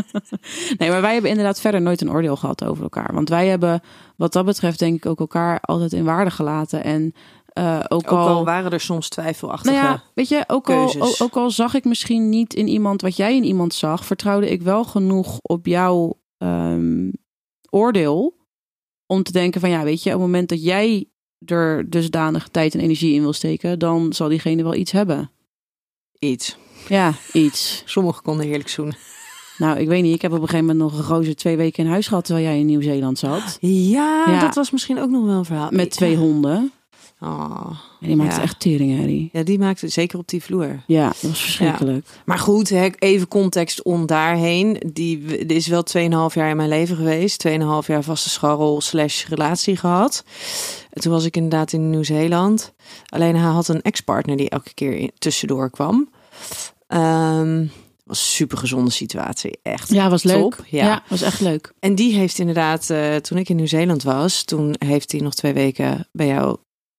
[0.78, 3.14] Nee, maar wij hebben inderdaad verder nooit een oordeel gehad over elkaar.
[3.14, 3.82] Want wij hebben,
[4.16, 6.84] wat dat betreft, denk ik ook elkaar altijd in waarde gelaten.
[6.84, 7.14] En
[7.48, 8.46] eh, ook, Ook al al.
[8.46, 9.76] waren er soms twijfelachtige...
[9.76, 11.22] Nou ja, weet je, ook al, keuzes.
[11.22, 14.62] ook al zag ik misschien niet in iemand wat jij in iemand zag, vertrouwde ik
[14.62, 17.12] wel genoeg op jouw ehm,
[17.70, 18.38] oordeel.
[19.06, 21.10] Om te denken van ja, weet je, op het moment dat jij
[21.46, 25.32] er dusdanig tijd en energie in wil steken, dan zal diegene wel iets hebben.
[26.20, 26.58] Iets.
[26.88, 27.82] Ja, iets.
[27.86, 28.98] Sommigen konden heerlijk zoenen.
[29.58, 30.16] Nou, ik weet niet.
[30.16, 32.46] Ik heb op een gegeven moment nog een gozer twee weken in huis gehad terwijl
[32.48, 33.58] jij in Nieuw-Zeeland zat.
[33.62, 34.40] Ja, Ja.
[34.40, 35.70] dat was misschien ook nog wel een verhaal.
[35.72, 36.72] Met twee honden.
[37.20, 37.70] Oh.
[38.02, 38.42] En die maakte Ja.
[38.42, 39.30] echt teringherrie.
[39.34, 40.84] Ja, die maakte zeker op die vloer.
[40.88, 42.08] Ja, dat was verschrikkelijk.
[42.26, 44.82] Maar goed, even context om daarheen.
[44.94, 47.48] Die die is wel 2,5 jaar in mijn leven geweest.
[47.48, 50.24] 2,5 jaar vaste scharrel slash relatie gehad.
[50.90, 52.74] En toen was ik inderdaad in Nieuw-Zeeland.
[53.10, 56.10] Alleen hij had een ex-partner die elke keer tussendoor kwam.
[56.88, 57.66] Ehm
[58.08, 59.90] was een super gezonde situatie, echt.
[59.90, 60.42] Ja, was leuk.
[60.42, 60.86] Top, ja.
[60.86, 61.04] ja.
[61.08, 61.74] was echt leuk.
[61.80, 65.54] En die heeft inderdaad, eh, toen ik in Nieuw-Zeeland was, toen heeft hij nog twee
[65.54, 66.58] weken bij jou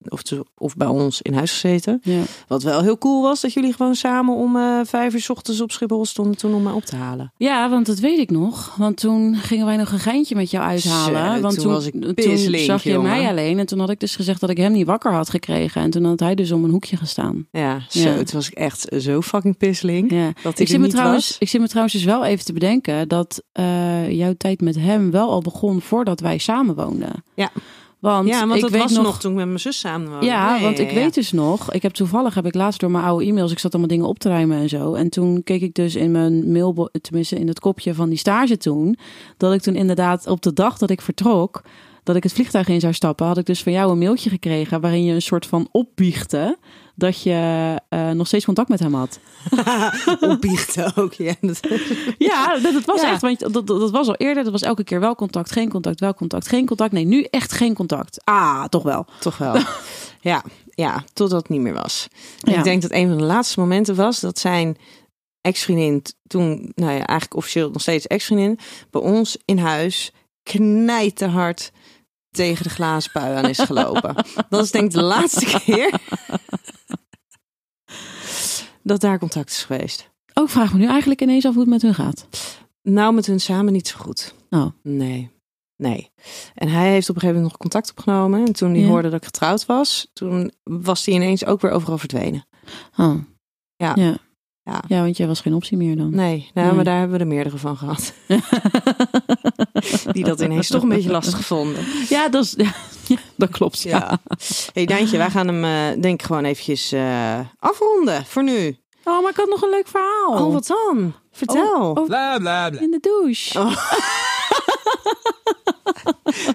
[0.08, 2.00] of, te- of bij ons in huis gezeten.
[2.02, 2.20] Ja.
[2.46, 5.60] Wat wel heel cool was, dat jullie gewoon samen om eh, vijf uur 's ochtends
[5.60, 7.32] op Schiphol stonden toen om mij op te halen.
[7.36, 8.74] ja, want dat weet ik nog.
[8.76, 11.40] Want toen gingen wij nog een geintje met jou uithalen.
[11.42, 13.10] Want toen toen, was ik toen zag je jongen.
[13.10, 13.58] mij alleen.
[13.58, 15.82] En toen had ik dus gezegd dat ik hem niet wakker had gekregen.
[15.82, 17.46] En toen had hij dus om een hoekje gestaan.
[17.52, 18.00] Ja, zo.
[18.00, 18.14] Ja.
[18.14, 20.10] Toen was ik echt zo fucking pisseling.
[20.12, 20.32] Ja.
[20.42, 21.36] Dat Ik zit, me trouwens, was.
[21.38, 25.10] ik zit me trouwens dus wel even te bedenken dat eh, jouw tijd met hem
[25.10, 27.24] wel al begon voordat wij samen woonden.
[27.34, 27.50] Ja.
[27.98, 30.10] Want, ja, want ik dat weet was nog, nog toen ik met mijn zus samen
[30.10, 30.26] woonde.
[30.26, 30.94] Ja, want ik ja.
[30.94, 33.72] weet dus nog, ik heb toevallig heb ik laatst door mijn oude e-mails, ik zat
[33.72, 34.94] allemaal dingen op te ruimen en zo.
[34.94, 38.56] En toen keek ik dus in mijn mail, tenminste in het kopje van die stage
[38.56, 38.96] toen,
[39.36, 41.62] dat ik toen inderdaad op de dag dat ik vertrok,
[42.02, 44.80] dat ik het vliegtuig in zou stappen, had ik dus van jou een mailtje gekregen
[44.80, 46.58] waarin je een soort van opbiechte
[46.98, 49.18] dat je eh, nog steeds contact met hem had.
[50.20, 51.34] Opbiechten ook, ja.
[51.40, 51.60] Dat-
[52.18, 53.10] Ja, dat, dat was Ja.
[53.12, 55.68] echt, want dat, dat, dat was al eerder, dat was elke keer wel contact, geen
[55.68, 56.92] contact, wel contact, geen contact.
[56.92, 58.20] Nee, nu echt geen contact.
[58.24, 59.06] Ah, toch wel.
[59.20, 59.56] Toch wel.
[60.20, 62.08] ja, ja, totdat het niet meer was.
[62.38, 62.56] Ja.
[62.58, 64.76] Ik denk dat een van de laatste momenten was dat zijn
[65.40, 68.58] ex-vriendin toen, nou ja, eigenlijk officieel nog steeds ex-vriendin,
[68.90, 71.70] bij ons in huis knijterhard
[72.30, 74.14] tegen de glazen aan is gelopen.
[74.50, 75.90] dat is denk ik de laatste keer
[78.88, 80.10] dat daar contact is geweest.
[80.34, 82.26] Ook Oh, vraag me nu eigenlijk ineens af hoe het met hun gaat.
[82.82, 84.34] Nou, met hun samen niet zo goed.
[84.50, 84.66] Oh.
[84.82, 85.30] Nee.
[85.76, 86.10] Nee.
[86.54, 88.46] En hij heeft op een gegeven moment nog contact opgenomen.
[88.46, 88.86] En toen hij Ja.
[88.86, 92.46] hoorde dat ik getrouwd was, toen was hij ineens ook weer overal verdwenen.
[92.96, 93.14] Oh.
[93.76, 93.92] Ja.
[93.94, 94.16] ja.
[94.62, 94.82] Ja.
[94.88, 96.10] Ja, want jij was geen optie meer dan.
[96.14, 96.74] Nee, nou, Nee.
[96.76, 98.12] maar daar hebben we er meerdere van gehad.
[100.12, 101.84] Die dat ineens toch een beetje lastig vonden.
[102.08, 102.54] Ja, dat, is,
[103.14, 103.82] ja, dat klopt.
[103.82, 103.98] Ja.
[103.98, 104.18] Ja.
[104.72, 108.78] hey, Daantje, wij gaan hem eh, denk ik gewoon eventjes eh, afronden voor nu.
[109.04, 110.46] Oh, maar ik had nog een leuk verhaal.
[110.46, 111.14] Oh, wat dan?
[111.32, 111.90] Vertel.
[111.90, 112.80] Oh, oh, Bla bla bla.
[112.80, 113.58] in de douche.
[113.58, 113.76] Oh.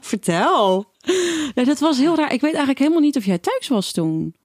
[0.01, 0.91] Vertel.
[1.55, 2.33] Ja, dat was heel raar.
[2.33, 4.35] Ik weet eigenlijk helemaal niet of jij thuis was toen.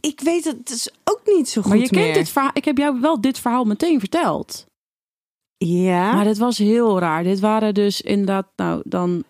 [0.00, 2.50] Ik weet het dus ook niet zo goed maar je kent dit verhaal.
[2.52, 4.66] Ik heb jou wel dit verhaal meteen verteld.
[5.56, 7.22] Ja, Maar dit was heel raar.
[7.22, 9.24] Dit waren dus inderdaad, nou, dan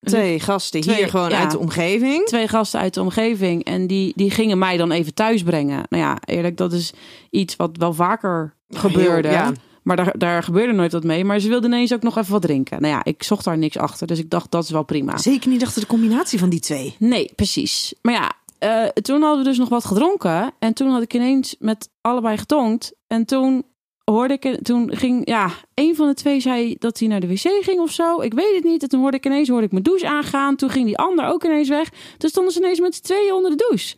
[0.00, 1.38] twee gasten hier gewoon ja.
[1.38, 2.26] uit de omgeving.
[2.26, 3.64] twee gasten uit de omgeving.
[3.64, 5.82] En die, die gingen mij dan even thuis brengen.
[5.88, 6.92] Nou ja, eerlijk, dat is
[7.30, 9.28] iets wat wel vaker gebeurde.
[9.28, 9.52] Heel- ja.
[9.82, 11.24] Maar daar, daar gebeurde nooit wat mee.
[11.24, 12.80] Maar ze wilden ineens ook nog even wat drinken.
[12.80, 14.06] Nou ja, ik zocht daar niks achter.
[14.06, 15.18] Dus ik dacht, dat is wel prima.
[15.18, 16.96] Zeker niet achter de combinatie van die twee.
[16.98, 17.94] Nee, precies.
[18.02, 20.52] Maar ja, eh, toen hadden we dus nog wat gedronken.
[20.58, 22.92] En toen had ik ineens met allebei getongd.
[23.06, 23.64] En toen
[24.04, 27.64] hoorde ik, toen ging, ja, een van de twee zei dat hij naar de wc
[27.64, 28.20] ging of zo.
[28.20, 28.82] Ik weet het niet.
[28.82, 30.56] En toen hoorde ik ineens, hoorde ik mijn douche aangaan.
[30.56, 31.88] Toen ging die ander ook ineens weg.
[32.18, 33.96] Toen stonden ze ineens met z'n tweeën onder de douche.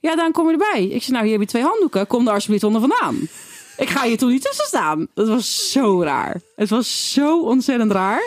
[0.00, 0.84] Ja, dan kom je erbij.
[0.84, 2.06] Ik zei, nou, hier heb je twee handdoeken.
[2.06, 3.28] Kom daar alsjeblieft onder vandaan.
[3.76, 5.06] Ik ga je toen niet tussen staan.
[5.14, 6.40] Dat was zo raar.
[6.56, 8.22] Het was zo ontzettend raar.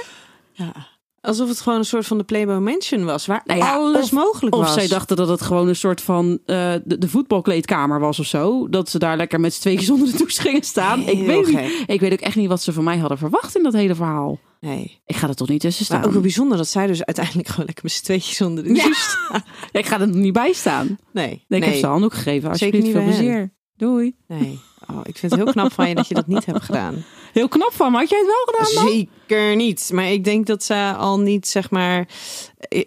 [0.52, 0.88] Ja.
[1.28, 4.12] Alsof het gewoon een soort van de Playboy Mansion was, waar Nou ja, alles of-
[4.12, 4.74] mogelijk Of was.
[4.74, 8.70] zij dachten dat het gewoon een soort van eh, de, de voetbalkleedkamer was of zo.
[8.70, 11.00] Dat ze daar lekker met z'n tweeën zonder de douche gingen staan.
[11.00, 13.64] ik, weet niet, ik weet ook echt niet wat ze van mij hadden verwacht in
[13.64, 14.40] dat hele verhaal.
[14.60, 15.02] Nee.
[15.06, 15.98] Ik ga er toch niet tussen staan.
[15.98, 18.74] Maar ook wel bijzonder dat zij dus uiteindelijk gewoon lekker met z'n tweetjes onder de
[18.74, 18.94] Ja.
[18.94, 19.44] staan.
[19.82, 20.86] Ik ga er niet bij staan.
[20.88, 21.28] Nee.
[21.28, 21.60] Nee, nee.
[21.60, 22.50] Ik heb ze een handdoek gegeven.
[22.50, 23.10] Alsjeblieft, niet veel hen.
[23.10, 23.54] plezier.
[23.76, 24.16] Doei.
[24.28, 24.60] nee.
[24.90, 27.04] Oh, ik vind het heel knap van je dat je dat niet hebt gedaan.
[27.34, 27.98] Heel knap van me.
[27.98, 28.94] Had jij het wel gedaan dan?
[28.94, 29.90] Zeker niet.
[29.94, 32.08] Maar ik denk dat ze al niet, zeg maar...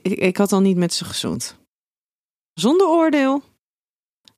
[0.02, 1.56] Ik, had al niet met ze gezoend.
[2.54, 3.42] Zonder oordeel.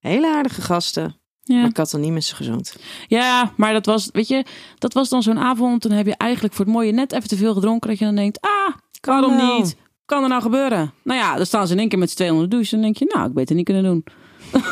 [0.01, 1.03] Hele aardige gasten.
[1.45, 1.67] Maar Ja.
[1.67, 2.77] ik had al niet met ze gezoend.
[3.09, 4.45] ja, maar dat was, weet je,
[4.79, 5.83] dat was dan zo'n avond.
[5.83, 7.89] Dan heb je eigenlijk voor het mooie net even te veel gedronken.
[7.89, 9.59] Dat je dan denkt, ah, waarom wel.
[9.59, 9.77] niet?
[10.05, 10.93] Kan er nou gebeuren?
[11.05, 12.71] Nou ja, dan staan ze in één keer met z'n tweeën onder de douche.
[12.75, 14.05] Dan denk je, nou, ik beter niet kunnen doen.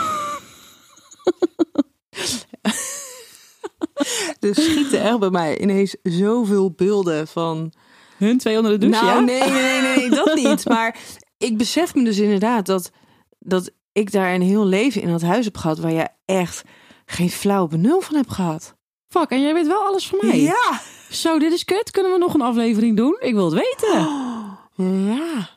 [4.40, 7.72] Er schieten echt bij mij ineens zoveel beelden van...
[8.16, 9.20] Hun twee onder de douche, nou, ja?
[9.20, 10.68] nee, nee, nee, nee, dat niet.
[10.68, 10.98] Maar
[11.38, 12.90] ik besef me dus inderdaad dat,
[13.38, 15.78] dat ik daar een heel leven in dat huis heb gehad...
[15.78, 16.62] waar je echt
[17.06, 18.74] geen flauw benul van hebt gehad.
[19.08, 20.40] Fuck, en jij weet wel alles van mij.
[20.40, 20.80] Ja.
[21.10, 21.90] Zo, dit is kut.
[21.90, 23.16] Kunnen we nog een aflevering doen?
[23.20, 24.08] Ik wil het weten.
[24.76, 25.48] Ja.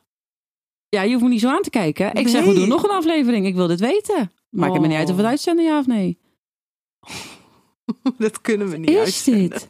[0.90, 2.14] Ja, je hoeft me niet zo aan te kijken.
[2.14, 3.46] Ik zeg, we doen nog een aflevering.
[3.46, 4.32] Ik wil dit weten.
[4.50, 5.30] Maakt het me niet uit of we het Oh.
[5.32, 6.20] uitzenden, ja of nee.
[8.18, 9.50] Dat kunnen we niet Is uitzenden.
[9.50, 9.70] dit?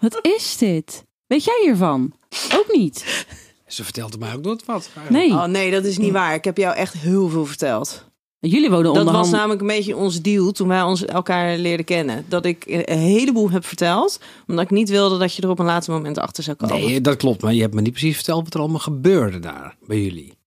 [0.00, 1.04] Wat is dit?
[1.26, 2.12] Weet jij hiervan?
[2.54, 3.26] Ook niet.
[3.66, 4.90] Ze vertelde mij ook nooit wat.
[5.08, 5.30] Nee.
[5.30, 6.34] Oh nee, dat is niet waar.
[6.34, 8.08] Ik heb jou echt heel veel verteld.
[8.38, 9.30] Jullie wonen Dat was onderhand...
[9.32, 12.24] namelijk een beetje ons deal toen wij ons elkaar leerden kennen.
[12.28, 15.64] Dat ik een heleboel heb verteld, omdat ik niet wilde dat je er op een
[15.64, 16.80] later moment achter zou komen.
[16.80, 17.42] Nee, dat klopt.
[17.42, 20.38] Maar je hebt me niet precies verteld wat er allemaal gebeurde daar bij jullie.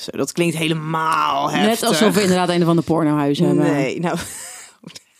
[0.00, 1.80] Zo, dat klinkt helemaal heftig.
[1.80, 3.64] Net alsof we inderdaad een van de pornohuis hebben.
[3.64, 4.18] Nee, nou,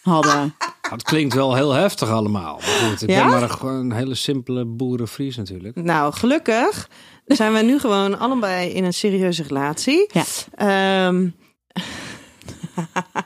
[0.07, 0.55] Hadden.
[0.91, 2.55] Het klinkt wel heel heftig allemaal.
[2.61, 3.23] Maar goed, ik Ja?
[3.23, 5.77] ben maar een, gewoon een hele simpele boerenvries natuurlijk.
[5.83, 6.89] nou, gelukkig
[7.27, 10.11] zijn we nu gewoon allebei in een serieuze relatie.
[10.13, 10.25] Ja.
[10.55, 11.29] Ehm,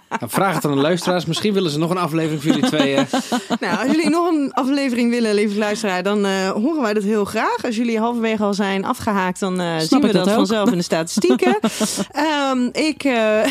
[0.08, 1.24] Nou, vraag het aan de luisteraars.
[1.24, 3.06] Misschien willen ze nog een aflevering voor jullie tweeën.
[3.60, 7.24] nou, als jullie nog een aflevering willen, lieve luisteraar, dan eh, horen wij dat heel
[7.24, 7.64] graag.
[7.64, 10.84] Als jullie halverwege al zijn afgehaakt, dan eh, zien we ik dat, vanzelf in de
[10.84, 11.58] statistieken.
[12.12, 13.04] Ehm, ik.
[13.04, 13.42] eh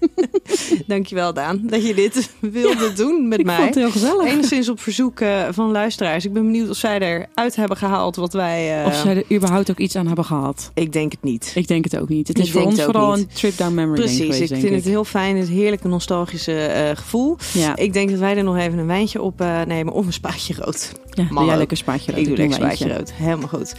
[0.86, 3.54] Dankjewel, Daan, dat je dit wilde doen met Ik mij.
[3.56, 4.26] vond het heel gezellig.
[4.26, 6.24] Enigszins op verzoek eh, van luisteraars.
[6.24, 8.80] Ik ben benieuwd of zij eruit hebben gehaald wat wij.
[8.80, 10.70] eh, Of zij er überhaupt ook iets aan hebben gehad.
[10.74, 11.52] Ik denk het niet.
[11.54, 12.28] Ik denk het ook niet.
[12.28, 13.18] Het Ik is voor ons vooral niet.
[13.20, 16.96] een trip down memory lane Precies, ik vind het heel fijn, het heerlijke nostalgische eh,
[16.96, 17.36] gevoel.
[17.52, 20.54] Ja, Ik denk dat wij er nog even een wijntje op nemen of een spaatje
[20.58, 20.92] rood.
[21.10, 22.20] ja doe jij lekker spaatje rood.
[22.20, 23.12] ik doe lekker spaatje wijntje.
[23.12, 23.26] rood.
[23.26, 23.74] Helemaal goed.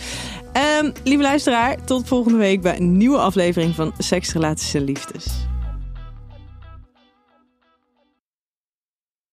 [0.53, 5.25] Ehm, lieve luisteraar, tot volgende week bij een nieuwe aflevering van Seks, Relaties en Liefdes.